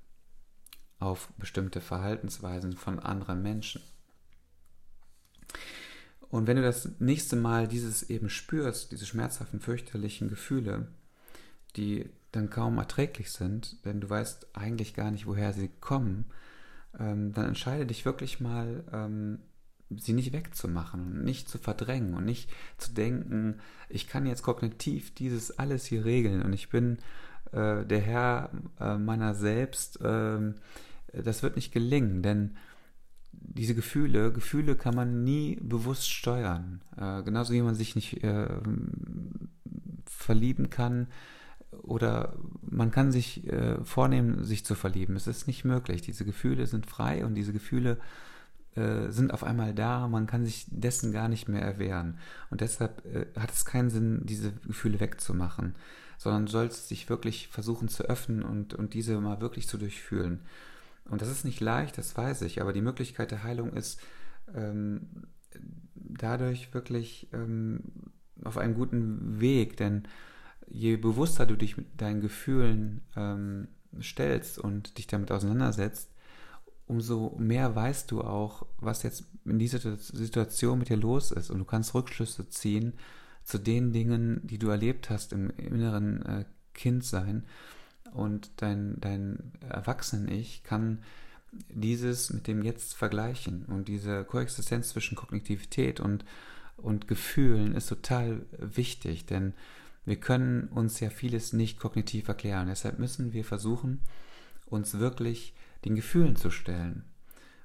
auf 0.99 1.32
bestimmte 1.38 1.80
Verhaltensweisen 1.80 2.75
von 2.75 2.99
anderen 2.99 3.42
Menschen. 3.42 3.82
Und 6.32 6.47
wenn 6.47 6.56
du 6.56 6.62
das 6.62 6.88
nächste 6.99 7.37
Mal 7.37 7.68
dieses 7.68 8.09
eben 8.09 8.30
spürst, 8.30 8.92
diese 8.92 9.04
schmerzhaften, 9.04 9.61
fürchterlichen 9.61 10.28
Gefühle, 10.28 10.88
die 11.76 12.09
dann 12.30 12.50
kaum 12.50 12.78
erträglich 12.78 13.30
sind, 13.30 13.85
denn 13.85 14.00
du 14.00 14.09
weißt 14.09 14.56
eigentlich 14.56 14.94
gar 14.94 15.11
nicht, 15.11 15.26
woher 15.26 15.52
sie 15.52 15.71
kommen, 15.80 16.25
ähm, 16.99 17.32
dann 17.32 17.47
entscheide 17.47 17.85
dich 17.85 18.04
wirklich 18.04 18.40
mal, 18.40 18.85
ähm, 18.92 19.40
sie 19.99 20.13
nicht 20.13 20.33
wegzumachen 20.33 21.01
und 21.01 21.25
nicht 21.25 21.49
zu 21.49 21.59
verdrängen 21.59 22.15
und 22.15 22.25
nicht 22.25 22.51
zu 22.79 22.93
denken, 22.93 23.57
ich 23.89 24.09
kann 24.09 24.27
jetzt 24.27 24.43
kognitiv 24.43 25.15
dieses 25.15 25.59
alles 25.59 25.85
hier 25.87 26.05
regeln 26.05 26.43
und 26.43 26.53
ich 26.53 26.69
bin 26.69 26.99
äh, 27.53 27.85
der 27.85 28.01
Herr 28.01 28.51
äh, 28.81 28.99
meiner 28.99 29.35
selbst. 29.35 30.01
Äh, 30.01 30.53
das 31.13 31.43
wird 31.43 31.57
nicht 31.57 31.73
gelingen, 31.73 32.23
denn 32.23 32.57
diese 33.33 33.75
Gefühle, 33.75 34.33
Gefühle 34.33 34.77
kann 34.77 34.95
man 34.95 35.25
nie 35.25 35.57
bewusst 35.61 36.11
steuern. 36.11 36.81
Äh, 36.97 37.23
genauso 37.23 37.53
wie 37.53 37.63
man 37.63 37.75
sich 37.75 37.95
nicht 37.95 38.23
äh, 38.23 38.49
verlieben 40.07 40.71
kann 40.71 41.09
oder 41.83 42.37
man 42.63 42.91
kann 42.91 43.13
sich 43.13 43.47
äh, 43.47 43.83
vornehmen, 43.85 44.45
sich 44.45 44.65
zu 44.65 44.75
verlieben. 44.75 45.17
Es 45.17 45.27
ist 45.27 45.47
nicht 45.47 45.65
möglich. 45.65 46.03
Diese 46.03 46.25
Gefühle 46.25 46.67
sind 46.67 46.87
frei 46.87 47.25
und 47.25 47.35
diese 47.35 47.53
Gefühle 47.53 47.93
äh, 47.93 48.32
sind 48.75 49.33
auf 49.33 49.45
einmal 49.45 49.75
da. 49.75 50.09
Man 50.09 50.26
kann 50.26 50.45
sich 50.45 50.67
dessen 50.69 51.12
gar 51.12 51.29
nicht 51.29 51.49
mehr 51.49 51.62
erwehren. 51.62 52.19
Und 52.50 52.61
deshalb 52.61 53.05
äh, 53.07 53.26
hat 53.38 53.52
es 53.52 53.64
keinen 53.64 53.91
Sinn, 53.91 54.23
diese 54.25 54.52
Gefühle 54.52 55.00
wegzumachen, 55.00 55.75
sondern 56.19 56.47
sollst 56.47 56.91
dich 56.91 57.09
wirklich 57.09 57.49
versuchen 57.49 57.88
zu 57.88 58.05
öffnen 58.05 58.43
und, 58.43 58.75
und 58.75 58.95
diese 58.95 59.21
mal 59.21 59.41
wirklich 59.41 59.69
zu 59.69 59.76
durchfühlen. 59.76 60.41
Und 61.05 61.21
das 61.21 61.29
ist 61.29 61.45
nicht 61.45 61.61
leicht, 61.61 61.99
das 61.99 62.17
weiß 62.17 62.43
ich, 62.43 62.61
aber 62.61 62.73
die 62.73 62.81
Möglichkeit 62.81 63.31
der 63.31 63.43
Heilung 63.43 63.73
ist 63.73 64.00
ähm, 64.55 65.26
dadurch 65.95 66.73
wirklich 66.73 67.29
ähm, 67.33 67.81
auf 68.45 68.57
einem 68.57 68.75
guten 68.75 69.41
Weg, 69.41 69.76
denn 69.76 70.05
je 70.69 70.97
bewusster 70.97 71.45
du 71.45 71.57
dich 71.57 71.76
mit 71.76 72.00
deinen 72.00 72.21
Gefühlen 72.21 73.02
ähm, 73.17 73.69
stellst 74.00 74.59
und 74.59 74.97
dich 74.99 75.07
damit 75.07 75.31
auseinandersetzt, 75.31 76.12
umso 76.93 77.35
mehr 77.39 77.75
weißt 77.75 78.11
du 78.11 78.21
auch, 78.21 78.67
was 78.79 79.03
jetzt 79.03 79.25
in 79.47 79.59
dieser 79.59 79.97
Situation 79.97 80.79
mit 80.79 80.91
dir 80.91 80.99
los 80.99 81.31
ist. 81.31 81.51
Und 81.51 81.59
du 81.59 81.65
kannst 81.65 81.95
Rückschlüsse 81.95 82.51
ziehen 82.51 82.93
zu 83.45 83.59
den 83.59 83.93
Dingen, 83.93 84.41
die 84.45 84.59
du 84.59 84.69
erlebt 84.69 85.09
hast 85.09 85.33
im, 85.33 85.51
inneren 85.57 86.25
äh, 86.27 86.45
Kindsein 86.75 87.45
und 88.13 88.51
dein, 88.57 89.01
dein 89.01 89.53
Erwachsenen-Ich 89.69 90.65
kann 90.65 91.03
dieses 91.71 92.31
mit 92.31 92.47
dem 92.47 92.63
Jetzt 92.63 92.95
vergleichen. 92.95 93.65
Und 93.65 93.89
diese 93.89 94.25
Koexistenz 94.25 94.91
zwischen 94.91 95.17
Kognitivität 95.17 95.99
und, 95.99 96.27
und 96.77 97.09
Gefühlen 97.09 97.75
ist 97.75 97.89
total 97.89 98.45
wichtig, 98.59 99.25
denn 99.25 99.55
wir 100.05 100.17
können 100.17 100.69
uns 100.69 101.01
ja 101.01 101.09
vieles 101.09 101.55
nicht 101.55 101.79
kognitiv 101.79 102.29
erklären. 102.29 102.69
Deshalb 102.69 102.99
müssen 102.99 103.33
wir 103.33 103.45
versuchen, 103.45 104.01
uns 104.67 104.99
wirklich 104.99 105.55
den 105.85 105.95
Gefühlen 105.95 106.37
zu 106.37 106.51
stellen. 106.51 107.05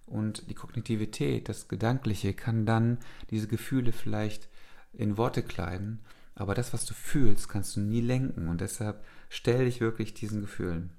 Und 0.06 0.50
die 0.50 0.56
Kognitivität, 0.56 1.50
das 1.50 1.68
Gedankliche, 1.68 2.34
kann 2.34 2.66
dann 2.66 2.98
diese 3.30 3.48
Gefühle 3.48 3.92
vielleicht 3.92 4.48
in 4.94 5.18
Worte 5.18 5.44
kleiden, 5.44 6.00
aber 6.34 6.56
das, 6.56 6.72
was 6.72 6.86
du 6.86 6.94
fühlst, 6.94 7.50
kannst 7.50 7.76
du 7.76 7.82
nie 7.82 8.02
lenken. 8.02 8.48
Und 8.48 8.62
deshalb 8.62 9.04
Stell 9.30 9.66
dich 9.66 9.82
wirklich 9.82 10.14
diesen 10.14 10.42
Gefühlen. 10.42 10.92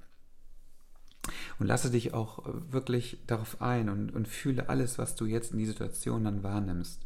Und 1.59 1.67
lasse 1.67 1.91
dich 1.91 2.15
auch 2.15 2.43
wirklich 2.71 3.19
darauf 3.27 3.61
ein 3.61 3.89
und, 3.89 4.15
und 4.15 4.29
fühle 4.29 4.69
alles, 4.69 4.99
was 4.99 5.15
du 5.15 5.27
jetzt 5.27 5.53
in 5.53 5.59
die 5.59 5.67
Situation 5.67 6.25
dann 6.25 6.43
wahrnimmst. 6.43 7.05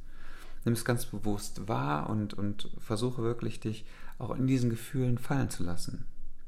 Nimm 0.64 0.74
es 0.74 0.84
ganz 0.84 1.06
bewusst 1.06 1.66
wahr 1.66 2.08
und, 2.08 2.34
und 2.34 2.70
versuche 2.78 3.22
wirklich 3.22 3.58
dich 3.58 3.84
auch 4.18 4.30
in 4.36 4.46
diesen 4.46 4.70
Gefühlen 4.70 5.18
fallen 5.18 5.50
zu 5.50 5.64
lassen. 5.64 6.06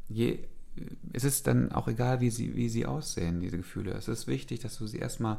Je, 0.09 0.47
es 1.13 1.25
ist 1.25 1.47
dann 1.47 1.73
auch 1.73 1.89
egal, 1.89 2.21
wie 2.21 2.31
sie, 2.31 2.57
wie 2.57 2.69
sie 2.69 2.87
aussehen, 2.87 3.41
diese 3.41 3.57
Gefühle. 3.57 3.93
Es 3.93 4.09
ist 4.09 4.27
wichtig, 4.27 4.61
dass 4.61 4.79
du 4.79 4.87
sie 4.87 4.99
erstmal 4.99 5.39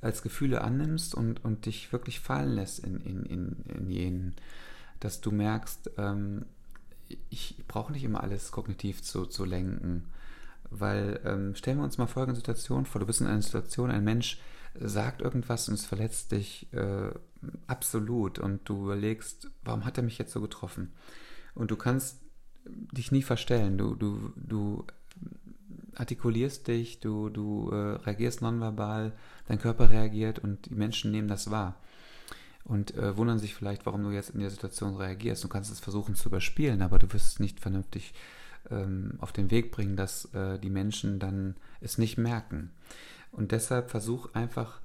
als 0.00 0.22
Gefühle 0.22 0.62
annimmst 0.62 1.14
und, 1.14 1.44
und 1.44 1.66
dich 1.66 1.92
wirklich 1.92 2.20
fallen 2.20 2.52
lässt 2.52 2.80
in, 2.80 3.00
in, 3.00 3.24
in, 3.24 3.56
in 3.74 3.90
jenen, 3.90 4.34
dass 5.00 5.20
du 5.20 5.30
merkst, 5.30 5.90
ähm, 5.98 6.44
ich 7.30 7.56
brauche 7.66 7.92
nicht 7.92 8.04
immer 8.04 8.22
alles 8.22 8.52
kognitiv 8.52 9.02
zu, 9.02 9.26
zu 9.26 9.44
lenken. 9.44 10.04
Weil 10.70 11.20
ähm, 11.24 11.54
stellen 11.54 11.78
wir 11.78 11.84
uns 11.84 11.98
mal 11.98 12.06
folgende 12.06 12.36
Situation 12.36 12.84
vor, 12.84 13.00
du 13.00 13.06
bist 13.06 13.20
in 13.20 13.26
einer 13.26 13.40
Situation, 13.40 13.90
ein 13.90 14.04
Mensch 14.04 14.38
sagt 14.78 15.22
irgendwas 15.22 15.68
und 15.68 15.74
es 15.74 15.86
verletzt 15.86 16.32
dich 16.32 16.72
äh, 16.72 17.10
absolut 17.66 18.38
und 18.38 18.68
du 18.68 18.84
überlegst, 18.84 19.50
warum 19.64 19.84
hat 19.84 19.96
er 19.96 20.04
mich 20.04 20.18
jetzt 20.18 20.32
so 20.32 20.40
getroffen? 20.40 20.92
Und 21.54 21.70
du 21.70 21.76
kannst 21.76 22.20
dich 22.92 23.12
nie 23.12 23.22
verstellen, 23.22 23.78
du, 23.78 23.94
du, 23.94 24.32
du 24.36 24.84
artikulierst 25.94 26.68
dich, 26.68 27.00
du, 27.00 27.28
du 27.28 27.70
äh, 27.70 27.96
reagierst 27.96 28.42
nonverbal, 28.42 29.12
dein 29.46 29.58
Körper 29.58 29.90
reagiert 29.90 30.38
und 30.38 30.66
die 30.66 30.74
Menschen 30.74 31.10
nehmen 31.10 31.28
das 31.28 31.50
wahr 31.50 31.76
und 32.68 32.94
äh, 32.96 33.16
wundern 33.16 33.38
sich 33.38 33.54
vielleicht, 33.54 33.86
warum 33.86 34.02
du 34.02 34.10
jetzt 34.10 34.30
in 34.30 34.40
der 34.40 34.50
Situation 34.50 34.96
reagierst. 34.96 35.42
Du 35.42 35.48
kannst 35.48 35.72
es 35.72 35.80
versuchen 35.80 36.14
zu 36.14 36.28
überspielen, 36.28 36.82
aber 36.82 36.98
du 36.98 37.12
wirst 37.12 37.26
es 37.26 37.40
nicht 37.40 37.60
vernünftig 37.60 38.12
ähm, 38.70 39.14
auf 39.18 39.32
den 39.32 39.50
Weg 39.50 39.72
bringen, 39.72 39.96
dass 39.96 40.26
äh, 40.34 40.58
die 40.58 40.70
Menschen 40.70 41.18
dann 41.18 41.56
es 41.80 41.98
nicht 41.98 42.18
merken. 42.18 42.70
Und 43.32 43.52
deshalb 43.52 43.90
versuch 43.90 44.34
einfach, 44.34 44.80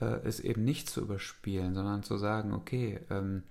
äh, 0.00 0.20
es 0.24 0.40
eben 0.40 0.64
nicht 0.64 0.90
zu 0.90 1.00
überspielen, 1.00 1.74
sondern 1.74 2.02
zu 2.02 2.18
sagen, 2.18 2.52
okay, 2.52 3.00
ähm, 3.10 3.44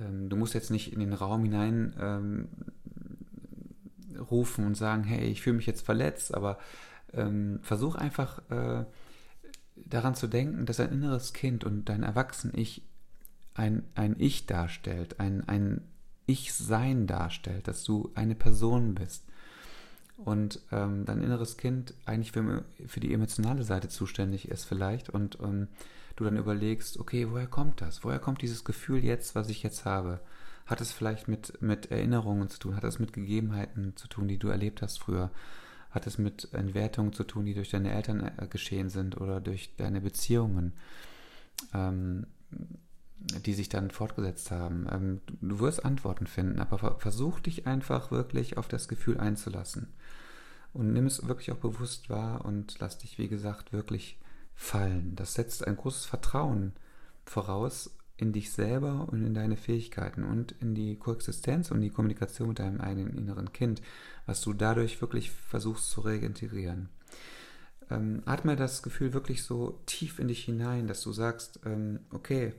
ähm, 0.00 0.30
du 0.30 0.36
musst 0.36 0.54
jetzt 0.54 0.70
nicht 0.70 0.92
in 0.92 1.00
den 1.00 1.12
Raum 1.12 1.44
hinein 1.44 1.94
ähm, 2.00 2.48
rufen 4.16 4.66
und 4.66 4.74
sagen, 4.74 5.04
hey, 5.04 5.26
ich 5.26 5.42
fühle 5.42 5.56
mich 5.56 5.66
jetzt 5.66 5.84
verletzt, 5.84 6.34
aber 6.34 6.58
ähm, 7.12 7.60
versuch 7.62 7.94
einfach 7.94 8.38
äh, 8.50 8.84
daran 9.76 10.14
zu 10.14 10.26
denken, 10.26 10.66
dass 10.66 10.80
ein 10.80 10.92
inneres 10.92 11.32
Kind 11.32 11.64
und 11.64 11.88
dein 11.88 12.02
Erwachsen-Ich 12.02 12.82
ein, 13.54 13.84
ein 13.94 14.16
Ich 14.18 14.46
darstellt, 14.46 15.20
ein, 15.20 15.46
ein 15.48 15.82
Ich-Sein 16.26 17.06
darstellt, 17.06 17.68
dass 17.68 17.84
du 17.84 18.10
eine 18.14 18.34
Person 18.34 18.94
bist. 18.94 19.24
Und 20.16 20.60
ähm, 20.70 21.04
dein 21.04 21.22
inneres 21.22 21.56
Kind 21.56 21.94
eigentlich 22.04 22.32
für, 22.32 22.64
für 22.86 23.00
die 23.00 23.12
emotionale 23.12 23.64
Seite 23.64 23.88
zuständig 23.88 24.48
ist 24.48 24.64
vielleicht 24.64 25.10
und 25.10 25.38
ähm, 25.42 25.68
du 26.16 26.24
dann 26.24 26.36
überlegst, 26.36 26.98
okay, 26.98 27.28
woher 27.30 27.48
kommt 27.48 27.80
das? 27.80 28.04
Woher 28.04 28.20
kommt 28.20 28.42
dieses 28.42 28.64
Gefühl 28.64 29.04
jetzt, 29.04 29.34
was 29.34 29.48
ich 29.48 29.62
jetzt 29.62 29.84
habe? 29.84 30.20
Hat 30.66 30.80
es 30.80 30.92
vielleicht 30.92 31.28
mit, 31.28 31.60
mit 31.60 31.90
Erinnerungen 31.90 32.48
zu 32.48 32.58
tun? 32.58 32.76
Hat 32.76 32.84
es 32.84 32.98
mit 32.98 33.12
Gegebenheiten 33.12 33.96
zu 33.96 34.08
tun, 34.08 34.28
die 34.28 34.38
du 34.38 34.48
erlebt 34.48 34.82
hast 34.82 35.00
früher? 35.00 35.30
Hat 35.90 36.06
es 36.06 36.18
mit 36.18 36.52
Entwertungen 36.54 37.12
zu 37.12 37.24
tun, 37.24 37.44
die 37.44 37.54
durch 37.54 37.70
deine 37.70 37.92
Eltern 37.92 38.20
äh, 38.20 38.46
geschehen 38.48 38.88
sind 38.88 39.20
oder 39.20 39.40
durch 39.40 39.74
deine 39.76 40.00
Beziehungen? 40.00 40.72
Ähm, 41.74 42.26
die 43.44 43.54
sich 43.54 43.68
dann 43.68 43.90
fortgesetzt 43.90 44.50
haben. 44.50 44.86
Ähm, 44.90 45.20
du 45.40 45.60
wirst 45.60 45.84
Antworten 45.84 46.26
finden, 46.26 46.58
aber 46.58 46.98
versuch 46.98 47.40
dich 47.40 47.66
einfach 47.66 48.10
wirklich 48.10 48.56
auf 48.58 48.68
das 48.68 48.88
Gefühl 48.88 49.18
einzulassen. 49.18 49.92
Und 50.72 50.92
nimm 50.92 51.06
es 51.06 51.26
wirklich 51.26 51.52
auch 51.52 51.58
bewusst 51.58 52.08
wahr 52.10 52.44
und 52.44 52.78
lass 52.80 52.98
dich, 52.98 53.18
wie 53.18 53.28
gesagt, 53.28 53.72
wirklich 53.72 54.18
fallen. 54.54 55.14
Das 55.16 55.34
setzt 55.34 55.66
ein 55.66 55.76
großes 55.76 56.06
Vertrauen 56.06 56.72
voraus 57.24 57.94
in 58.16 58.32
dich 58.32 58.52
selber 58.52 59.08
und 59.10 59.24
in 59.24 59.34
deine 59.34 59.56
Fähigkeiten 59.56 60.24
und 60.24 60.52
in 60.60 60.74
die 60.74 60.96
Koexistenz 60.96 61.70
und 61.70 61.80
die 61.80 61.90
Kommunikation 61.90 62.48
mit 62.48 62.58
deinem 62.58 62.80
eigenen 62.80 63.16
inneren 63.16 63.52
Kind, 63.52 63.82
was 64.26 64.40
du 64.40 64.52
dadurch 64.52 65.00
wirklich 65.00 65.30
versuchst 65.30 65.90
zu 65.90 66.02
reintegrieren. 66.02 66.88
Ähm, 67.90 68.22
atme 68.24 68.56
das 68.56 68.82
Gefühl 68.82 69.12
wirklich 69.12 69.42
so 69.42 69.80
tief 69.86 70.18
in 70.18 70.28
dich 70.28 70.44
hinein, 70.44 70.86
dass 70.86 71.02
du 71.02 71.12
sagst, 71.12 71.60
ähm, 71.64 72.00
okay, 72.10 72.54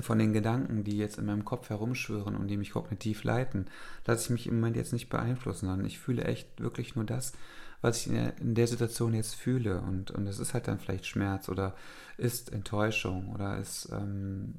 von 0.00 0.18
den 0.18 0.32
Gedanken, 0.32 0.84
die 0.84 0.96
jetzt 0.96 1.18
in 1.18 1.24
meinem 1.24 1.44
Kopf 1.44 1.70
herumschwören 1.70 2.36
und 2.36 2.48
die 2.48 2.56
mich 2.56 2.72
kognitiv 2.72 3.24
leiten, 3.24 3.66
lasse 4.06 4.24
ich 4.24 4.30
mich 4.30 4.46
im 4.46 4.56
Moment 4.56 4.76
jetzt 4.76 4.92
nicht 4.92 5.08
beeinflussen, 5.08 5.66
sondern 5.66 5.86
ich 5.86 5.98
fühle 5.98 6.24
echt 6.24 6.60
wirklich 6.60 6.94
nur 6.94 7.04
das, 7.04 7.32
was 7.80 8.06
ich 8.06 8.12
in 8.12 8.54
der, 8.54 8.66
Situation 8.66 9.14
jetzt 9.14 9.34
fühle. 9.34 9.80
Und, 9.80 10.10
und 10.10 10.26
es 10.26 10.38
ist 10.38 10.54
halt 10.54 10.68
dann 10.68 10.78
vielleicht 10.78 11.06
Schmerz 11.06 11.48
oder 11.48 11.74
ist 12.16 12.52
Enttäuschung 12.52 13.28
oder 13.34 13.58
ist, 13.58 13.88
ähm, 13.92 14.54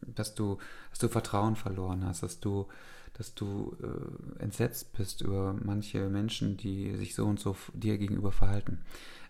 dass 0.00 0.34
du, 0.34 0.58
dass 0.90 0.98
du 0.98 1.08
Vertrauen 1.08 1.56
verloren 1.56 2.04
hast, 2.04 2.22
dass 2.22 2.40
du, 2.40 2.66
dass 3.14 3.34
du 3.34 3.76
äh, 3.82 4.42
entsetzt 4.42 4.92
bist 4.92 5.20
über 5.20 5.54
manche 5.62 6.08
Menschen, 6.08 6.56
die 6.56 6.96
sich 6.96 7.14
so 7.14 7.26
und 7.26 7.38
so 7.38 7.56
dir 7.74 7.98
gegenüber 7.98 8.32
verhalten. 8.32 8.80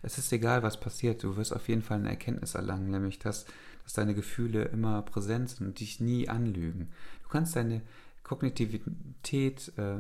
Es 0.02 0.16
ist 0.16 0.32
egal, 0.32 0.62
was 0.62 0.80
passiert, 0.80 1.22
du 1.22 1.36
wirst 1.36 1.54
auf 1.54 1.68
jeden 1.68 1.82
Fall 1.82 1.98
eine 1.98 2.08
Erkenntnis 2.08 2.54
erlangen, 2.54 2.90
nämlich 2.90 3.18
dass 3.18 3.44
dass 3.90 3.94
deine 3.94 4.14
Gefühle 4.14 4.66
immer 4.66 5.02
präsent 5.02 5.50
sind 5.50 5.66
und 5.66 5.80
dich 5.80 5.98
nie 5.98 6.28
anlügen. 6.28 6.90
Du 7.24 7.28
kannst 7.28 7.56
deine 7.56 7.82
Kognitivität 8.30 9.72
äh, 9.76 9.96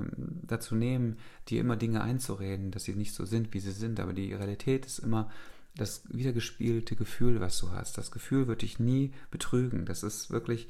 dazu 0.46 0.76
nehmen, 0.76 1.16
dir 1.48 1.60
immer 1.60 1.74
Dinge 1.74 2.00
einzureden, 2.00 2.70
dass 2.70 2.84
sie 2.84 2.94
nicht 2.94 3.12
so 3.12 3.24
sind, 3.24 3.52
wie 3.52 3.58
sie 3.58 3.72
sind, 3.72 3.98
aber 3.98 4.12
die 4.12 4.32
Realität 4.32 4.86
ist 4.86 5.00
immer 5.00 5.28
das 5.74 6.04
wiedergespielte 6.12 6.94
Gefühl, 6.94 7.40
was 7.40 7.58
du 7.58 7.72
hast. 7.72 7.98
Das 7.98 8.12
Gefühl 8.12 8.46
wird 8.46 8.62
dich 8.62 8.78
nie 8.78 9.10
betrügen. 9.32 9.84
Das 9.84 10.04
ist 10.04 10.30
wirklich 10.30 10.68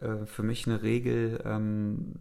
äh, 0.00 0.24
für 0.24 0.42
mich 0.42 0.66
eine 0.66 0.82
Regel 0.82 1.42
ähm, 1.44 2.14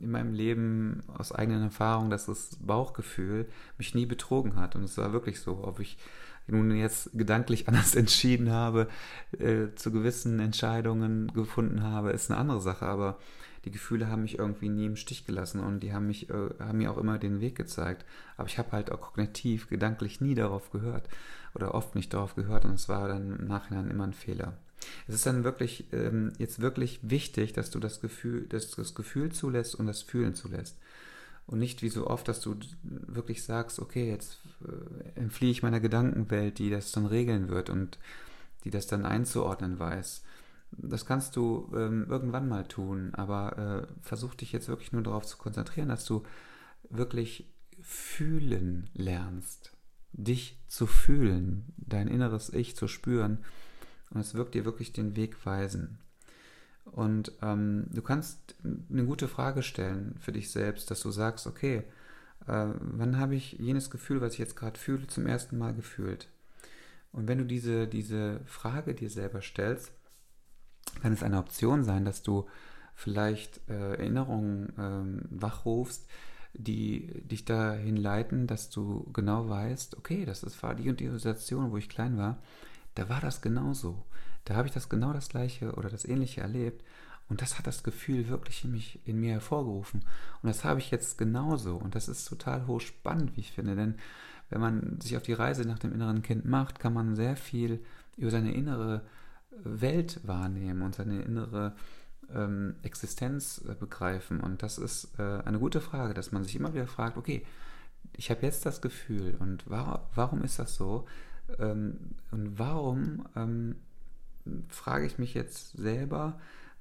in 0.00 0.10
meinem 0.10 0.32
Leben 0.32 1.02
aus 1.08 1.32
eigenen 1.32 1.64
Erfahrungen, 1.64 2.08
dass 2.08 2.24
das 2.24 2.56
Bauchgefühl 2.58 3.46
mich 3.76 3.94
nie 3.94 4.06
betrogen 4.06 4.56
hat. 4.56 4.76
Und 4.76 4.84
es 4.84 4.96
war 4.96 5.12
wirklich 5.12 5.40
so, 5.40 5.62
ob 5.62 5.78
ich 5.78 5.98
nun 6.46 6.74
jetzt 6.74 7.10
gedanklich 7.12 7.68
anders 7.68 7.94
entschieden 7.94 8.50
habe, 8.50 8.88
äh, 9.38 9.74
zu 9.74 9.92
gewissen 9.92 10.40
Entscheidungen 10.40 11.30
gefunden 11.34 11.82
habe, 11.82 12.12
ist 12.12 12.30
eine 12.30 12.40
andere 12.40 12.62
Sache. 12.62 12.86
Aber 12.86 13.18
die 13.66 13.72
Gefühle 13.72 14.08
haben 14.08 14.22
mich 14.22 14.38
irgendwie 14.38 14.68
nie 14.68 14.86
im 14.86 14.94
Stich 14.94 15.26
gelassen 15.26 15.58
und 15.58 15.80
die 15.80 15.92
haben 15.92 16.06
mich, 16.06 16.30
äh, 16.30 16.50
haben 16.60 16.78
mir 16.78 16.92
auch 16.92 16.98
immer 16.98 17.18
den 17.18 17.40
Weg 17.40 17.56
gezeigt. 17.56 18.04
Aber 18.36 18.48
ich 18.48 18.58
habe 18.58 18.70
halt 18.70 18.92
auch 18.92 19.00
kognitiv, 19.00 19.68
gedanklich 19.68 20.20
nie 20.20 20.36
darauf 20.36 20.70
gehört 20.70 21.08
oder 21.52 21.74
oft 21.74 21.96
nicht 21.96 22.14
darauf 22.14 22.36
gehört 22.36 22.64
und 22.64 22.74
es 22.74 22.88
war 22.88 23.08
dann 23.08 23.36
im 23.40 23.48
Nachhinein 23.48 23.90
immer 23.90 24.04
ein 24.04 24.12
Fehler. 24.12 24.56
Es 25.08 25.16
ist 25.16 25.26
dann 25.26 25.42
wirklich 25.42 25.92
ähm, 25.92 26.32
jetzt 26.38 26.60
wirklich 26.60 27.00
wichtig, 27.02 27.54
dass 27.54 27.70
du 27.70 27.80
das 27.80 28.00
Gefühl, 28.00 28.46
dass 28.48 28.70
du 28.70 28.76
das 28.76 28.94
Gefühl 28.94 29.32
zulässt 29.32 29.74
und 29.74 29.86
das 29.86 30.02
Fühlen 30.02 30.36
zulässt. 30.36 30.76
Und 31.48 31.58
nicht 31.58 31.82
wie 31.82 31.88
so 31.88 32.06
oft, 32.06 32.28
dass 32.28 32.40
du 32.40 32.56
wirklich 32.82 33.42
sagst, 33.42 33.80
okay, 33.80 34.08
jetzt 34.08 34.38
äh, 34.62 35.18
entfliehe 35.18 35.50
ich 35.50 35.64
meiner 35.64 35.80
Gedankenwelt, 35.80 36.58
die 36.58 36.70
das 36.70 36.92
dann 36.92 37.06
regeln 37.06 37.48
wird 37.48 37.68
und 37.68 37.98
die 38.64 38.70
das 38.70 38.86
dann 38.86 39.04
einzuordnen 39.04 39.80
weiß. 39.80 40.22
Das 40.78 41.06
kannst 41.06 41.36
du 41.36 41.70
ähm, 41.74 42.06
irgendwann 42.08 42.48
mal 42.48 42.66
tun, 42.66 43.14
aber 43.14 43.58
äh, 43.58 44.02
versuch 44.02 44.34
dich 44.34 44.52
jetzt 44.52 44.68
wirklich 44.68 44.92
nur 44.92 45.02
darauf 45.02 45.24
zu 45.24 45.38
konzentrieren, 45.38 45.88
dass 45.88 46.04
du 46.04 46.22
wirklich 46.90 47.52
fühlen 47.80 48.90
lernst, 48.94 49.72
dich 50.12 50.60
zu 50.68 50.86
fühlen, 50.86 51.72
dein 51.76 52.08
inneres 52.08 52.52
Ich 52.52 52.76
zu 52.76 52.88
spüren 52.88 53.44
und 54.10 54.20
es 54.20 54.34
wird 54.34 54.54
dir 54.54 54.64
wirklich 54.64 54.92
den 54.92 55.16
Weg 55.16 55.44
weisen. 55.46 55.98
Und 56.84 57.32
ähm, 57.42 57.86
du 57.90 58.00
kannst 58.00 58.54
eine 58.64 59.04
gute 59.04 59.28
Frage 59.28 59.62
stellen 59.62 60.16
für 60.20 60.32
dich 60.32 60.50
selbst, 60.50 60.90
dass 60.90 61.00
du 61.00 61.10
sagst, 61.10 61.46
okay, 61.46 61.82
äh, 62.46 62.66
wann 62.78 63.18
habe 63.18 63.34
ich 63.34 63.52
jenes 63.52 63.90
Gefühl, 63.90 64.20
was 64.20 64.34
ich 64.34 64.38
jetzt 64.38 64.56
gerade 64.56 64.78
fühle, 64.78 65.06
zum 65.08 65.26
ersten 65.26 65.58
Mal 65.58 65.74
gefühlt? 65.74 66.28
Und 67.12 67.28
wenn 67.28 67.38
du 67.38 67.44
diese, 67.44 67.88
diese 67.88 68.40
Frage 68.44 68.94
dir 68.94 69.10
selber 69.10 69.42
stellst, 69.42 69.92
kann 71.02 71.12
es 71.12 71.22
eine 71.22 71.38
Option 71.38 71.84
sein, 71.84 72.04
dass 72.04 72.22
du 72.22 72.46
vielleicht 72.94 73.60
äh, 73.68 73.92
Erinnerungen 73.92 74.72
ähm, 74.78 75.22
wachrufst, 75.30 76.06
die 76.54 77.06
dich 77.24 77.44
dahin 77.44 77.96
leiten, 77.96 78.46
dass 78.46 78.70
du 78.70 79.10
genau 79.12 79.48
weißt, 79.48 79.98
okay, 79.98 80.24
das 80.24 80.62
war 80.62 80.74
die 80.74 80.88
und 80.88 81.00
die 81.00 81.08
Situation, 81.08 81.70
wo 81.70 81.76
ich 81.76 81.88
klein 81.88 82.16
war, 82.16 82.38
da 82.94 83.08
war 83.08 83.20
das 83.20 83.42
genauso. 83.42 84.04
Da 84.44 84.54
habe 84.54 84.68
ich 84.68 84.74
das 84.74 84.88
genau 84.88 85.12
das 85.12 85.28
gleiche 85.28 85.74
oder 85.74 85.90
das 85.90 86.04
ähnliche 86.04 86.40
erlebt. 86.40 86.82
Und 87.28 87.42
das 87.42 87.58
hat 87.58 87.66
das 87.66 87.82
Gefühl 87.82 88.28
wirklich 88.28 88.64
in, 88.64 88.70
mich, 88.70 89.00
in 89.04 89.20
mir 89.20 89.32
hervorgerufen. 89.32 90.00
Und 90.42 90.48
das 90.48 90.64
habe 90.64 90.78
ich 90.78 90.90
jetzt 90.90 91.18
genauso. 91.18 91.76
Und 91.76 91.94
das 91.94 92.08
ist 92.08 92.26
total 92.26 92.66
hochspannend, 92.66 93.36
wie 93.36 93.40
ich 93.40 93.52
finde. 93.52 93.74
Denn 93.74 93.96
wenn 94.48 94.60
man 94.60 95.00
sich 95.00 95.16
auf 95.16 95.24
die 95.24 95.32
Reise 95.32 95.64
nach 95.64 95.80
dem 95.80 95.92
inneren 95.92 96.22
Kind 96.22 96.44
macht, 96.44 96.78
kann 96.78 96.94
man 96.94 97.16
sehr 97.16 97.36
viel 97.36 97.84
über 98.16 98.30
seine 98.30 98.54
innere 98.54 99.02
Welt 99.64 100.20
wahrnehmen 100.26 100.82
und 100.82 100.94
seine 100.94 101.22
innere 101.22 101.74
ähm, 102.34 102.76
Existenz 102.82 103.62
äh, 103.68 103.74
begreifen. 103.74 104.40
Und 104.40 104.62
das 104.62 104.78
ist 104.78 105.18
äh, 105.18 105.42
eine 105.44 105.58
gute 105.58 105.80
Frage, 105.80 106.14
dass 106.14 106.32
man 106.32 106.44
sich 106.44 106.56
immer 106.56 106.74
wieder 106.74 106.86
fragt, 106.86 107.16
okay, 107.16 107.44
ich 108.12 108.30
habe 108.30 108.42
jetzt 108.42 108.66
das 108.66 108.80
Gefühl 108.80 109.36
und 109.38 109.68
war, 109.68 110.10
warum 110.14 110.42
ist 110.42 110.58
das 110.58 110.74
so? 110.74 111.06
Ähm, 111.58 112.14
und 112.30 112.58
warum 112.58 113.26
ähm, 113.36 113.76
frage 114.68 115.06
ich 115.06 115.18
mich 115.18 115.34
jetzt 115.34 115.76
selber, 115.76 116.38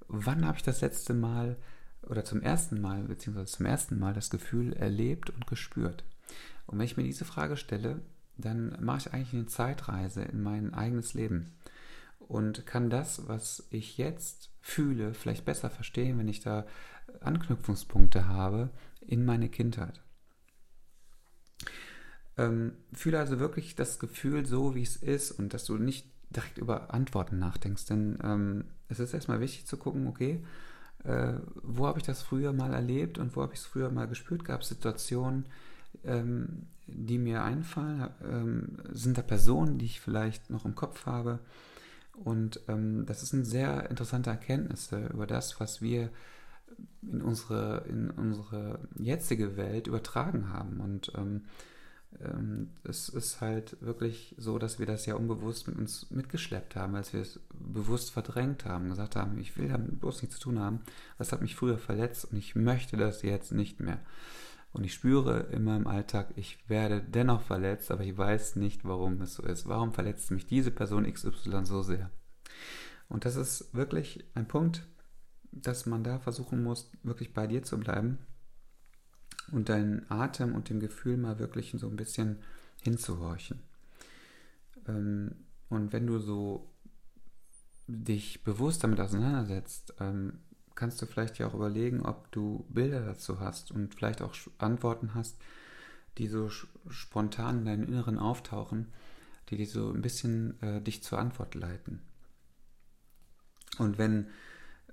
wann 0.08 0.46
habe 0.46 0.58
ich 0.58 0.64
das 0.64 0.82
letzte 0.82 1.14
Mal 1.14 1.58
oder 2.04 2.24
zum 2.24 2.42
ersten 2.42 2.80
Mal, 2.80 3.04
beziehungsweise 3.04 3.52
zum 3.52 3.66
ersten 3.66 3.98
Mal 3.98 4.14
das 4.14 4.30
Gefühl 4.30 4.74
erlebt 4.74 5.30
und 5.32 5.48
gespürt? 5.48 6.04
Und 6.68 6.78
wenn 6.78 6.86
ich 6.86 6.98
mir 6.98 7.04
diese 7.04 7.26
Frage 7.26 7.58
stelle, 7.58 8.02
dann 8.38 8.78
mache 8.82 8.98
ich 9.00 9.14
eigentlich 9.14 9.34
eine 9.34 9.46
Zeitreise 9.46 10.24
in 10.24 10.44
mein 10.44 10.74
eigenes 10.74 11.14
Leben 11.14 11.54
und 12.28 12.66
kann 12.66 12.90
das, 12.90 13.28
was 13.28 13.68
ich 13.70 13.98
jetzt 13.98 14.52
fühle, 14.62 15.14
vielleicht 15.14 15.46
besser 15.46 15.70
verstehen, 15.70 16.18
wenn 16.18 16.28
ich 16.28 16.40
da 16.40 16.66
Anknüpfungspunkte 17.22 18.28
habe 18.28 18.70
in 19.02 19.26
meine 19.26 19.50
Kindheit. 19.50 20.02
Ähm, 22.38 22.74
fühle 22.92 23.20
also 23.20 23.40
wirklich 23.40 23.76
das 23.76 24.00
Gefühl 24.00 24.46
so, 24.46 24.76
wie 24.76 24.84
es 24.84 24.98
ist 24.98 25.32
und 25.32 25.54
dass 25.54 25.66
du 25.66 25.78
nicht 25.78 26.08
direkt 26.36 26.58
über 26.58 26.94
Antworten 26.94 27.40
nachdenkst. 27.40 27.86
Denn 27.86 28.18
ähm, 28.24 28.66
es 28.90 29.00
ist 29.00 29.14
erstmal 29.14 29.40
wichtig 29.40 29.68
zu 29.68 29.78
gucken, 29.78 30.08
okay, 30.08 30.44
äh, 31.04 31.34
wo 31.64 31.88
habe 31.88 32.00
ich 32.00 32.06
das 32.06 32.24
früher 32.24 32.52
mal 32.52 32.74
erlebt 32.74 33.18
und 33.18 33.36
wo 33.36 33.42
habe 33.42 33.54
ich 33.54 33.60
es 33.60 33.66
früher 33.66 33.92
mal 33.92 34.08
gespürt? 34.08 34.44
Gab 34.44 34.62
es 34.62 34.70
Situationen, 34.70 35.46
ähm, 36.04 36.68
die 36.88 37.20
mir 37.20 37.44
einfallen? 37.44 38.10
Ähm, 38.24 38.80
sind 38.92 39.18
da 39.18 39.22
Personen, 39.22 39.78
die 39.78 39.86
ich 39.86 40.02
vielleicht 40.02 40.50
noch 40.50 40.66
im 40.66 40.76
Kopf 40.76 41.06
habe? 41.06 41.40
Und 42.24 42.62
ähm, 42.68 43.06
das 43.06 43.24
ist 43.24 43.34
eine 43.34 43.46
sehr 43.46 43.90
interessante 43.90 44.30
Erkenntnis 44.30 44.92
über 44.92 45.28
das, 45.28 45.60
was 45.60 45.82
wir 45.82 46.10
in 47.02 47.22
unsere, 47.22 47.86
in 47.88 48.10
unsere 48.10 48.80
jetzige 48.98 49.58
Welt 49.58 49.88
übertragen 49.88 50.52
haben. 50.52 50.80
Und 50.80 51.12
ähm, 51.16 51.44
ähm, 52.24 52.70
es 52.84 53.10
ist 53.10 53.42
halt 53.42 53.78
wirklich 53.82 54.36
so, 54.38 54.58
dass 54.58 54.80
wir 54.80 54.86
das 54.86 55.06
ja 55.06 55.16
unbewusst 55.16 55.68
mit 55.68 55.78
uns 55.78 56.10
mitgeschleppt 56.12 56.76
haben, 56.76 56.96
als 56.96 57.14
wir 57.14 57.22
es 57.22 57.40
bewusst 57.54 58.12
verdrängt 58.12 58.66
haben, 58.66 58.90
gesagt 58.90 59.16
haben, 59.16 59.38
ich 59.40 59.58
will 59.58 59.68
damit 59.68 60.00
bloß 60.00 60.22
nichts 60.22 60.38
zu 60.38 60.44
tun 60.44 60.60
haben, 60.60 60.82
das 61.18 61.32
hat 61.32 61.42
mich 61.42 61.56
früher 61.56 61.78
verletzt 61.78 62.32
und 62.32 62.38
ich 62.38 62.56
möchte 62.56 62.98
das 62.98 63.22
jetzt 63.22 63.52
nicht 63.52 63.80
mehr. 63.80 64.00
Und 64.76 64.84
ich 64.84 64.94
spüre 64.94 65.48
in 65.54 65.64
meinem 65.64 65.88
Alltag, 65.88 66.34
ich 66.36 66.58
werde 66.68 67.02
dennoch 67.02 67.42
verletzt, 67.42 67.92
aber 67.92 68.04
ich 68.04 68.18
weiß 68.18 68.58
nicht, 68.58 68.84
warum 68.84 69.22
es 69.22 69.36
so 69.36 69.44
ist. 69.44 69.70
Warum 69.70 69.94
verletzt 69.94 70.32
mich 70.32 70.48
diese 70.48 70.70
Person 70.70 71.10
XY 71.10 71.64
so 71.64 71.82
sehr? 71.82 72.12
Und 73.08 73.24
das 73.24 73.38
ist 73.38 73.74
wirklich 73.74 74.26
ein 74.34 74.50
Punkt, 74.50 74.86
dass 75.54 75.86
man 75.86 76.04
da 76.04 76.20
versuchen 76.20 76.62
muss, 76.62 76.92
wirklich 77.04 77.34
bei 77.34 77.48
dir 77.48 77.64
zu 77.64 77.80
bleiben 77.80 78.18
und 79.54 79.70
deinen 79.70 80.12
Atem 80.12 80.54
und 80.54 80.70
dem 80.70 80.82
Gefühl 80.82 81.16
mal 81.16 81.40
wirklich 81.40 81.74
so 81.78 81.88
ein 81.88 81.96
bisschen 81.96 82.40
hinzuhorchen. 82.84 83.62
Ähm, 84.90 85.36
und 85.70 85.94
wenn 85.94 86.06
du 86.06 86.20
so 86.20 86.70
dich 87.88 88.44
bewusst 88.44 88.84
damit 88.84 89.00
auseinandersetzt, 89.00 89.94
ähm, 90.02 90.40
kannst 90.76 91.02
du 91.02 91.06
vielleicht 91.06 91.38
ja 91.38 91.48
auch 91.48 91.54
überlegen, 91.54 92.06
ob 92.06 92.32
du 92.32 92.66
Bilder 92.70 93.06
dazu 93.06 93.40
hast 93.40 93.72
und 93.72 93.96
vielleicht 93.96 94.22
auch 94.22 94.36
Antworten 94.58 95.16
hast, 95.16 95.38
die 96.18 96.28
so 96.28 96.50
spontan 96.90 97.60
in 97.60 97.66
deinem 97.66 97.88
Inneren 97.88 98.20
auftauchen, 98.20 98.94
die 99.50 99.58
dir 99.58 99.68
so 99.68 99.92
ein 99.92 100.02
bisschen 100.02 100.62
äh, 100.62 100.82
dich 100.82 101.04
zur 101.04 101.20
Antwort 101.20 101.56
leiten. 101.56 102.02
Und 103.78 103.98
wenn 103.98 104.28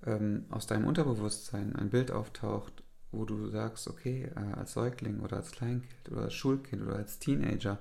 ähm, 0.05 0.47
aus 0.51 0.67
deinem 0.67 0.87
Unterbewusstsein 0.87 1.77
ein 1.77 1.91
Bild 1.91 2.11
auftaucht, 2.11 2.83
wo 3.13 3.25
du 3.25 3.49
sagst, 3.49 3.89
okay, 3.89 4.31
äh, 4.35 4.59
als 4.59 4.73
Säugling 4.73 5.21
oder 5.21 5.37
als 5.37 5.53
Kleinkind 5.53 6.11
oder 6.11 6.23
als 6.23 6.35
Schulkind 6.35 6.83
oder 6.83 6.97
als 6.97 7.19
Teenager 7.19 7.79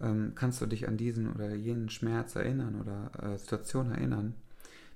ähm, 0.00 0.32
kannst 0.34 0.60
du 0.60 0.66
dich 0.66 0.86
an 0.86 0.96
diesen 0.96 1.32
oder 1.32 1.54
jenen 1.54 1.88
Schmerz 1.88 2.36
erinnern 2.36 2.80
oder 2.80 3.10
äh, 3.22 3.38
Situation 3.38 3.90
erinnern, 3.90 4.34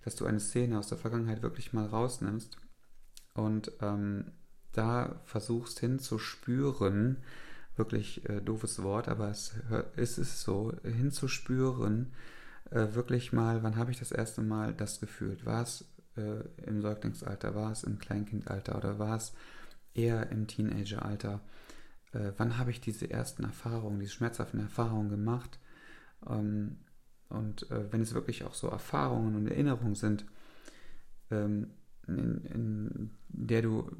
dass 0.05 0.17
du 0.17 0.27
eine 0.27 0.41
Szene 0.41 0.79
aus 0.79 0.89
der 0.89 0.99
Vergangenheit 0.99 1.43
wirklich 1.43 1.73
mal 1.73 1.87
rausnimmst 1.87 2.57
und 3.35 3.73
ähm, 3.81 4.33
da 4.73 5.21
versuchst 5.25 5.81
hinzuspüren, 5.81 7.19
wirklich 7.77 8.29
äh, 8.29 8.41
doofes 8.41 8.83
Wort, 8.83 9.09
aber 9.09 9.31
es 9.31 9.55
ist 9.97 10.19
es 10.19 10.43
so, 10.43 10.73
hinzuspüren, 10.83 12.13
äh, 12.71 12.95
wirklich 12.95 13.33
mal, 13.33 13.63
wann 13.63 13.77
habe 13.77 13.91
ich 13.91 13.99
das 13.99 14.13
erste 14.13 14.43
Mal 14.43 14.75
das 14.75 15.01
gefühlt? 15.01 15.47
War 15.47 15.63
es 15.63 15.85
äh, 16.17 16.43
im 16.67 16.83
Säuglingsalter, 16.83 17.55
war 17.55 17.73
es 17.73 17.85
im 17.85 17.99
Kleinkindalter 17.99 18.77
oder 18.77 18.99
war 18.99 19.17
es 19.17 19.33
eher 19.95 20.31
im 20.31 20.47
Teenageralter? 20.47 21.41
Äh, 22.13 22.33
wann 22.37 22.59
habe 22.59 22.71
ich 22.71 22.81
diese 22.81 23.11
ersten 23.11 23.45
Erfahrungen, 23.45 24.01
diese 24.01 24.13
schmerzhaften 24.13 24.61
Erfahrungen 24.61 25.09
gemacht? 25.09 25.59
Ähm, 26.29 26.79
und 27.29 27.71
äh, 27.71 27.93
wenn 27.93 28.01
es 28.01 28.15
wirklich 28.15 28.45
auch 28.45 28.55
so 28.55 28.69
Erfahrungen 28.69 29.35
und 29.35 29.49
Erinnerungen 29.49 29.95
sind, 29.95 30.25
ähm, 31.31 31.71
in, 32.07 32.45
in, 32.45 33.11
der 33.29 33.63
du 33.63 33.91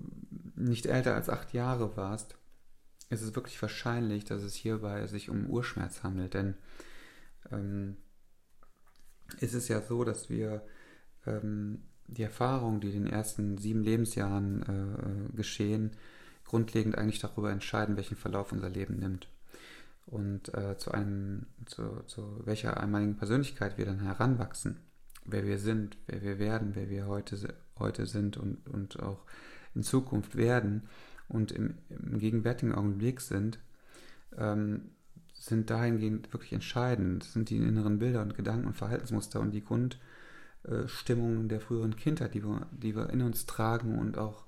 nicht 0.57 0.87
älter 0.87 1.15
als 1.15 1.29
acht 1.29 1.53
Jahre 1.53 1.97
warst, 1.97 2.39
ist 3.11 3.23
es 3.23 3.35
wirklich 3.35 3.61
wahrscheinlich, 3.61 4.25
dass 4.25 4.43
es 4.43 4.55
hierbei 4.55 5.07
sich 5.07 5.29
um 5.29 5.49
Urschmerz 5.49 6.03
handelt. 6.03 6.35
Denn 6.35 6.55
ähm, 7.51 7.97
ist 9.41 9.55
es 9.55 9.69
ja 9.69 9.83
so, 9.83 10.05
dass 10.05 10.31
wir 10.31 10.63
ähm, 11.27 11.83
die 12.07 12.23
Erfahrungen, 12.23 12.81
die 12.81 12.89
in 12.89 13.05
den 13.05 13.13
ersten 13.13 13.59
sieben 13.59 13.83
Lebensjahren 13.83 14.63
äh, 14.63 15.37
geschehen, 15.37 15.93
grundlegend 16.45 16.97
eigentlich 16.97 17.21
darüber 17.21 17.51
entscheiden, 17.51 17.97
welchen 17.97 18.17
Verlauf 18.17 18.53
unser 18.53 18.71
Leben 18.71 18.97
nimmt. 18.97 19.29
Und 20.11 20.55
äh, 20.55 20.77
zu 20.79 20.93
einem, 20.93 21.47
zu, 21.67 22.03
zu 22.07 22.41
welcher 22.45 22.79
einmaligen 22.79 23.17
Persönlichkeit 23.17 23.79
wir 23.79 23.87
dann 23.87 24.01
heranwachsen, 24.01 24.81
wer 25.25 25.45
wir 25.45 25.59
sind, 25.59 25.97
wer 26.07 26.23
wir 26.23 26.39
werden, 26.39 26.75
wer 26.75 26.89
wir 26.89 27.07
heute, 27.07 27.55
heute 27.79 28.07
sind 28.07 28.37
und, 28.37 28.67
und 28.69 29.01
auch 29.01 29.25
in 29.75 29.83
Zukunft 29.83 30.37
werden 30.37 30.89
und 31.29 31.53
im, 31.53 31.75
im 31.91 32.19
gegenwärtigen 32.19 32.75
Augenblick 32.75 33.21
sind, 33.21 33.59
ähm, 34.37 34.91
sind 35.35 35.71
dahingehend 35.71 36.33
wirklich 36.33 36.53
entscheidend. 36.53 37.23
Das 37.23 37.35
sind 37.35 37.51
die 37.51 37.59
inneren 37.59 37.99
Bilder 37.99 38.23
und 38.23 38.35
Gedanken 38.35 38.67
und 38.67 38.77
Verhaltensmuster 38.77 39.41
und 39.41 39.53
die 39.53 39.65
Grundstimmungen 39.65 41.49
der 41.49 41.61
früheren 41.61 41.97
Kindheit, 41.97 42.35
die 42.35 42.43
wir, 42.43 42.67
die 42.73 42.97
wir 42.97 43.11
in 43.11 43.23
uns 43.23 43.47
tragen 43.47 43.99
und 43.99 44.19
auch 44.19 44.48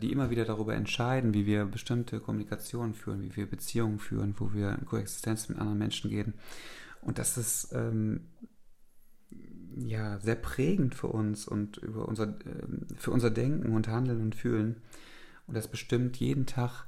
die 0.00 0.10
immer 0.10 0.30
wieder 0.30 0.44
darüber 0.44 0.74
entscheiden, 0.74 1.34
wie 1.34 1.44
wir 1.44 1.66
bestimmte 1.66 2.20
Kommunikation 2.20 2.94
führen, 2.94 3.22
wie 3.22 3.36
wir 3.36 3.46
Beziehungen 3.46 3.98
führen, 3.98 4.34
wo 4.38 4.52
wir 4.54 4.70
in 4.70 4.86
Koexistenz 4.86 5.48
mit 5.48 5.58
anderen 5.58 5.78
Menschen 5.78 6.10
gehen. 6.10 6.34
Und 7.02 7.18
das 7.18 7.36
ist 7.36 7.72
ähm, 7.72 8.22
ja 9.76 10.18
sehr 10.20 10.34
prägend 10.36 10.94
für 10.94 11.08
uns 11.08 11.46
und 11.46 11.76
über 11.76 12.08
unser, 12.08 12.28
äh, 12.28 12.96
für 12.96 13.10
unser 13.10 13.30
Denken 13.30 13.74
und 13.74 13.88
Handeln 13.88 14.22
und 14.22 14.34
Fühlen. 14.34 14.80
Und 15.46 15.56
das 15.56 15.68
bestimmt 15.68 16.16
jeden 16.16 16.46
Tag 16.46 16.86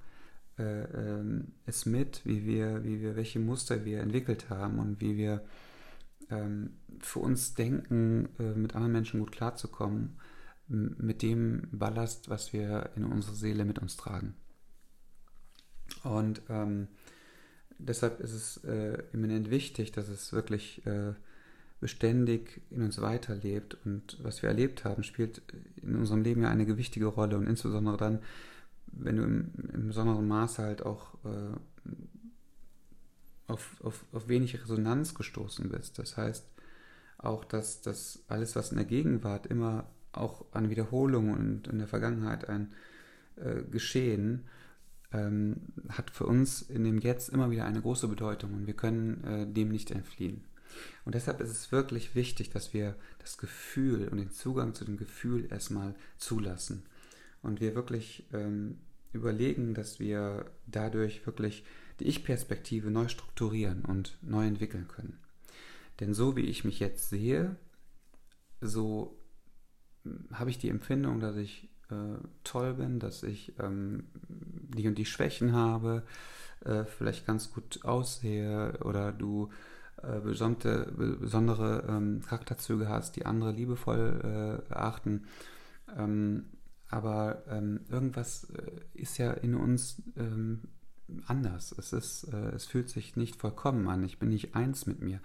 äh, 0.58 0.82
äh, 0.82 1.42
es 1.66 1.86
mit, 1.86 2.22
wie 2.24 2.44
wir, 2.44 2.84
wie 2.84 3.00
wir, 3.00 3.16
welche 3.16 3.38
Muster 3.38 3.84
wir 3.84 4.00
entwickelt 4.00 4.50
haben 4.50 4.78
und 4.78 5.00
wie 5.00 5.16
wir 5.16 5.44
ähm, 6.30 6.70
für 6.98 7.20
uns 7.20 7.54
denken, 7.54 8.28
äh, 8.38 8.54
mit 8.54 8.74
anderen 8.74 8.92
Menschen 8.92 9.20
gut 9.20 9.30
klarzukommen 9.32 10.18
mit 10.68 11.22
dem 11.22 11.62
Ballast, 11.72 12.28
was 12.28 12.52
wir 12.52 12.90
in 12.96 13.04
unserer 13.04 13.34
Seele 13.34 13.64
mit 13.64 13.78
uns 13.78 13.96
tragen. 13.96 14.34
Und 16.04 16.42
ähm, 16.48 16.88
deshalb 17.78 18.20
ist 18.20 18.32
es 18.32 18.64
äh, 18.64 19.02
eminent 19.12 19.50
wichtig, 19.50 19.92
dass 19.92 20.08
es 20.08 20.32
wirklich 20.32 20.84
äh, 20.86 21.14
beständig 21.80 22.60
in 22.70 22.82
uns 22.82 23.00
weiterlebt. 23.00 23.78
Und 23.84 24.18
was 24.22 24.42
wir 24.42 24.48
erlebt 24.48 24.84
haben, 24.84 25.02
spielt 25.02 25.42
in 25.82 25.96
unserem 25.96 26.22
Leben 26.22 26.42
ja 26.42 26.50
eine 26.50 26.66
gewichtige 26.66 27.06
Rolle. 27.06 27.38
Und 27.38 27.46
insbesondere 27.46 27.96
dann, 27.96 28.20
wenn 28.88 29.16
du 29.16 29.22
im, 29.22 29.52
im 29.72 29.86
besonderen 29.86 30.28
Maße 30.28 30.62
halt 30.62 30.82
auch 30.84 31.14
äh, 31.24 31.56
auf, 33.46 33.76
auf, 33.82 34.04
auf 34.12 34.28
wenig 34.28 34.60
Resonanz 34.60 35.14
gestoßen 35.14 35.70
bist. 35.70 35.98
Das 35.98 36.16
heißt 36.16 36.46
auch, 37.16 37.44
dass 37.44 37.80
das 37.80 38.22
alles, 38.28 38.54
was 38.54 38.70
in 38.70 38.76
der 38.76 38.86
Gegenwart 38.86 39.46
immer 39.46 39.88
auch 40.18 40.44
an 40.52 40.70
Wiederholungen 40.70 41.36
und 41.36 41.68
in 41.68 41.78
der 41.78 41.88
Vergangenheit 41.88 42.48
ein 42.48 42.72
äh, 43.36 43.62
Geschehen 43.62 44.44
ähm, 45.12 45.56
hat 45.88 46.10
für 46.10 46.26
uns 46.26 46.62
in 46.62 46.84
dem 46.84 46.98
Jetzt 46.98 47.30
immer 47.30 47.50
wieder 47.50 47.64
eine 47.64 47.80
große 47.80 48.08
Bedeutung 48.08 48.54
und 48.54 48.66
wir 48.66 48.74
können 48.74 49.24
äh, 49.24 49.46
dem 49.46 49.68
nicht 49.68 49.90
entfliehen. 49.90 50.44
Und 51.04 51.14
deshalb 51.14 51.40
ist 51.40 51.50
es 51.50 51.72
wirklich 51.72 52.14
wichtig, 52.14 52.50
dass 52.50 52.74
wir 52.74 52.94
das 53.18 53.38
Gefühl 53.38 54.08
und 54.08 54.18
den 54.18 54.30
Zugang 54.30 54.74
zu 54.74 54.84
dem 54.84 54.98
Gefühl 54.98 55.50
erstmal 55.50 55.94
zulassen 56.18 56.84
und 57.42 57.60
wir 57.60 57.74
wirklich 57.74 58.26
ähm, 58.32 58.78
überlegen, 59.12 59.74
dass 59.74 59.98
wir 59.98 60.50
dadurch 60.66 61.24
wirklich 61.26 61.64
die 62.00 62.04
Ich-Perspektive 62.04 62.90
neu 62.90 63.08
strukturieren 63.08 63.84
und 63.84 64.18
neu 64.22 64.46
entwickeln 64.46 64.88
können. 64.88 65.18
Denn 66.00 66.14
so 66.14 66.36
wie 66.36 66.42
ich 66.42 66.64
mich 66.64 66.78
jetzt 66.78 67.08
sehe, 67.08 67.56
so 68.60 69.17
habe 70.32 70.50
ich 70.50 70.58
die 70.58 70.68
Empfindung, 70.68 71.20
dass 71.20 71.36
ich 71.36 71.68
äh, 71.90 72.18
toll 72.44 72.74
bin, 72.74 72.98
dass 72.98 73.22
ich 73.22 73.54
ähm, 73.58 74.04
die 74.28 74.86
und 74.88 74.96
die 74.96 75.06
Schwächen 75.06 75.52
habe, 75.52 76.02
äh, 76.64 76.84
vielleicht 76.84 77.26
ganz 77.26 77.52
gut 77.52 77.84
aussehe 77.84 78.78
oder 78.84 79.12
du 79.12 79.50
äh, 80.02 80.20
besondere, 80.20 80.92
besondere 80.92 81.84
ähm, 81.88 82.22
Charakterzüge 82.26 82.88
hast, 82.88 83.16
die 83.16 83.26
andere 83.26 83.52
liebevoll 83.52 84.20
äh, 84.68 84.72
erachten. 84.72 85.24
Ähm, 85.96 86.44
aber 86.90 87.42
ähm, 87.48 87.80
irgendwas 87.90 88.44
äh, 88.50 88.70
ist 88.94 89.18
ja 89.18 89.32
in 89.32 89.54
uns 89.54 90.02
ähm, 90.16 90.62
anders. 91.26 91.74
Es, 91.76 91.92
ist, 91.92 92.24
äh, 92.32 92.50
es 92.50 92.66
fühlt 92.66 92.88
sich 92.88 93.16
nicht 93.16 93.36
vollkommen 93.36 93.88
an. 93.88 94.04
Ich 94.04 94.18
bin 94.18 94.28
nicht 94.28 94.54
eins 94.54 94.86
mit 94.86 95.00
mir. 95.00 95.20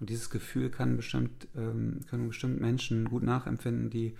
Und 0.00 0.08
dieses 0.08 0.30
Gefühl 0.30 0.70
kann 0.70 0.96
bestimmt, 0.96 1.46
ähm, 1.54 2.00
können 2.08 2.28
bestimmt 2.28 2.60
Menschen 2.60 3.10
gut 3.10 3.22
nachempfinden, 3.22 3.90
die, 3.90 4.16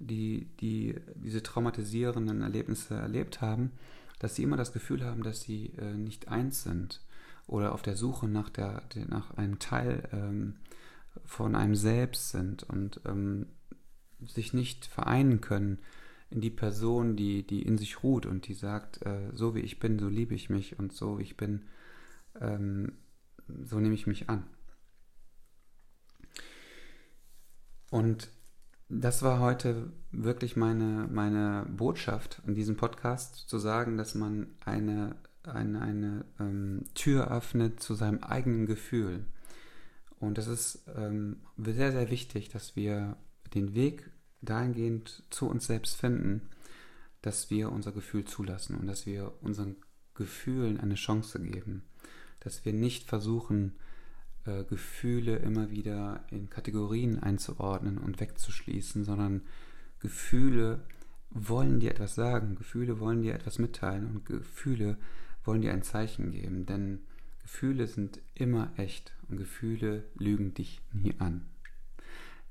die, 0.00 0.48
die 0.60 0.96
diese 1.14 1.42
traumatisierenden 1.42 2.42
Erlebnisse 2.42 2.94
erlebt 2.94 3.40
haben, 3.40 3.70
dass 4.18 4.34
sie 4.34 4.42
immer 4.42 4.56
das 4.56 4.72
Gefühl 4.72 5.04
haben, 5.04 5.22
dass 5.22 5.42
sie 5.42 5.72
äh, 5.78 5.94
nicht 5.94 6.28
eins 6.28 6.64
sind 6.64 7.00
oder 7.46 7.72
auf 7.72 7.82
der 7.82 7.96
Suche 7.96 8.26
nach, 8.26 8.50
der, 8.50 8.82
nach 9.08 9.30
einem 9.36 9.60
Teil 9.60 10.08
ähm, 10.12 10.56
von 11.24 11.54
einem 11.54 11.76
selbst 11.76 12.30
sind 12.30 12.64
und 12.64 13.00
ähm, 13.06 13.46
sich 14.20 14.52
nicht 14.52 14.86
vereinen 14.86 15.40
können 15.40 15.78
in 16.30 16.40
die 16.40 16.50
Person, 16.50 17.16
die, 17.16 17.46
die 17.46 17.62
in 17.62 17.78
sich 17.78 18.02
ruht 18.02 18.26
und 18.26 18.48
die 18.48 18.54
sagt, 18.54 19.02
äh, 19.06 19.30
so 19.32 19.54
wie 19.54 19.60
ich 19.60 19.78
bin, 19.78 19.98
so 19.98 20.08
liebe 20.08 20.34
ich 20.34 20.50
mich 20.50 20.78
und 20.78 20.92
so 20.92 21.18
wie 21.18 21.22
ich 21.22 21.36
bin, 21.36 21.66
ähm, 22.40 22.92
so 23.62 23.78
nehme 23.78 23.94
ich 23.94 24.08
mich 24.08 24.28
an. 24.28 24.44
Und 27.90 28.30
das 28.88 29.22
war 29.22 29.40
heute 29.40 29.92
wirklich 30.12 30.56
meine, 30.56 31.08
meine 31.10 31.66
Botschaft 31.68 32.40
in 32.46 32.54
diesem 32.54 32.76
Podcast, 32.76 33.48
zu 33.48 33.58
sagen, 33.58 33.96
dass 33.96 34.14
man 34.14 34.48
eine, 34.64 35.16
eine, 35.42 35.80
eine 35.80 36.24
ähm, 36.38 36.84
Tür 36.94 37.30
öffnet 37.30 37.80
zu 37.80 37.94
seinem 37.94 38.22
eigenen 38.22 38.66
Gefühl. 38.66 39.24
Und 40.18 40.38
das 40.38 40.46
ist 40.46 40.84
ähm, 40.96 41.40
sehr, 41.56 41.92
sehr 41.92 42.10
wichtig, 42.10 42.48
dass 42.48 42.76
wir 42.76 43.16
den 43.54 43.74
Weg 43.74 44.10
dahingehend 44.40 45.24
zu 45.30 45.48
uns 45.48 45.66
selbst 45.66 45.96
finden, 45.96 46.48
dass 47.22 47.50
wir 47.50 47.72
unser 47.72 47.92
Gefühl 47.92 48.24
zulassen 48.24 48.76
und 48.76 48.86
dass 48.86 49.06
wir 49.06 49.32
unseren 49.40 49.76
Gefühlen 50.14 50.78
eine 50.78 50.94
Chance 50.94 51.40
geben. 51.40 51.82
Dass 52.40 52.64
wir 52.64 52.72
nicht 52.72 53.08
versuchen, 53.08 53.74
äh, 54.46 54.64
Gefühle 54.64 55.36
immer 55.36 55.70
wieder 55.70 56.24
in 56.30 56.50
Kategorien 56.50 57.18
einzuordnen 57.22 57.98
und 57.98 58.20
wegzuschließen, 58.20 59.04
sondern 59.04 59.42
Gefühle 60.00 60.80
wollen 61.30 61.80
dir 61.80 61.90
etwas 61.90 62.14
sagen, 62.14 62.56
Gefühle 62.56 63.00
wollen 63.00 63.22
dir 63.22 63.34
etwas 63.34 63.58
mitteilen 63.58 64.06
und 64.06 64.26
Gefühle 64.26 64.96
wollen 65.44 65.60
dir 65.62 65.72
ein 65.72 65.82
Zeichen 65.82 66.30
geben, 66.30 66.66
denn 66.66 67.00
Gefühle 67.42 67.86
sind 67.86 68.20
immer 68.34 68.72
echt 68.76 69.12
und 69.28 69.36
Gefühle 69.36 70.04
lügen 70.18 70.54
dich 70.54 70.80
nie 70.92 71.14
an. 71.18 71.46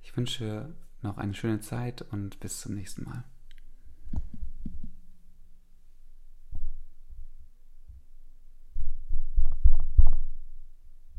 Ich 0.01 0.15
wünsche 0.15 0.73
noch 1.01 1.17
eine 1.17 1.33
schöne 1.33 1.59
Zeit 1.59 2.01
und 2.11 2.39
bis 2.39 2.61
zum 2.61 2.75
nächsten 2.75 3.03
Mal. 3.03 3.23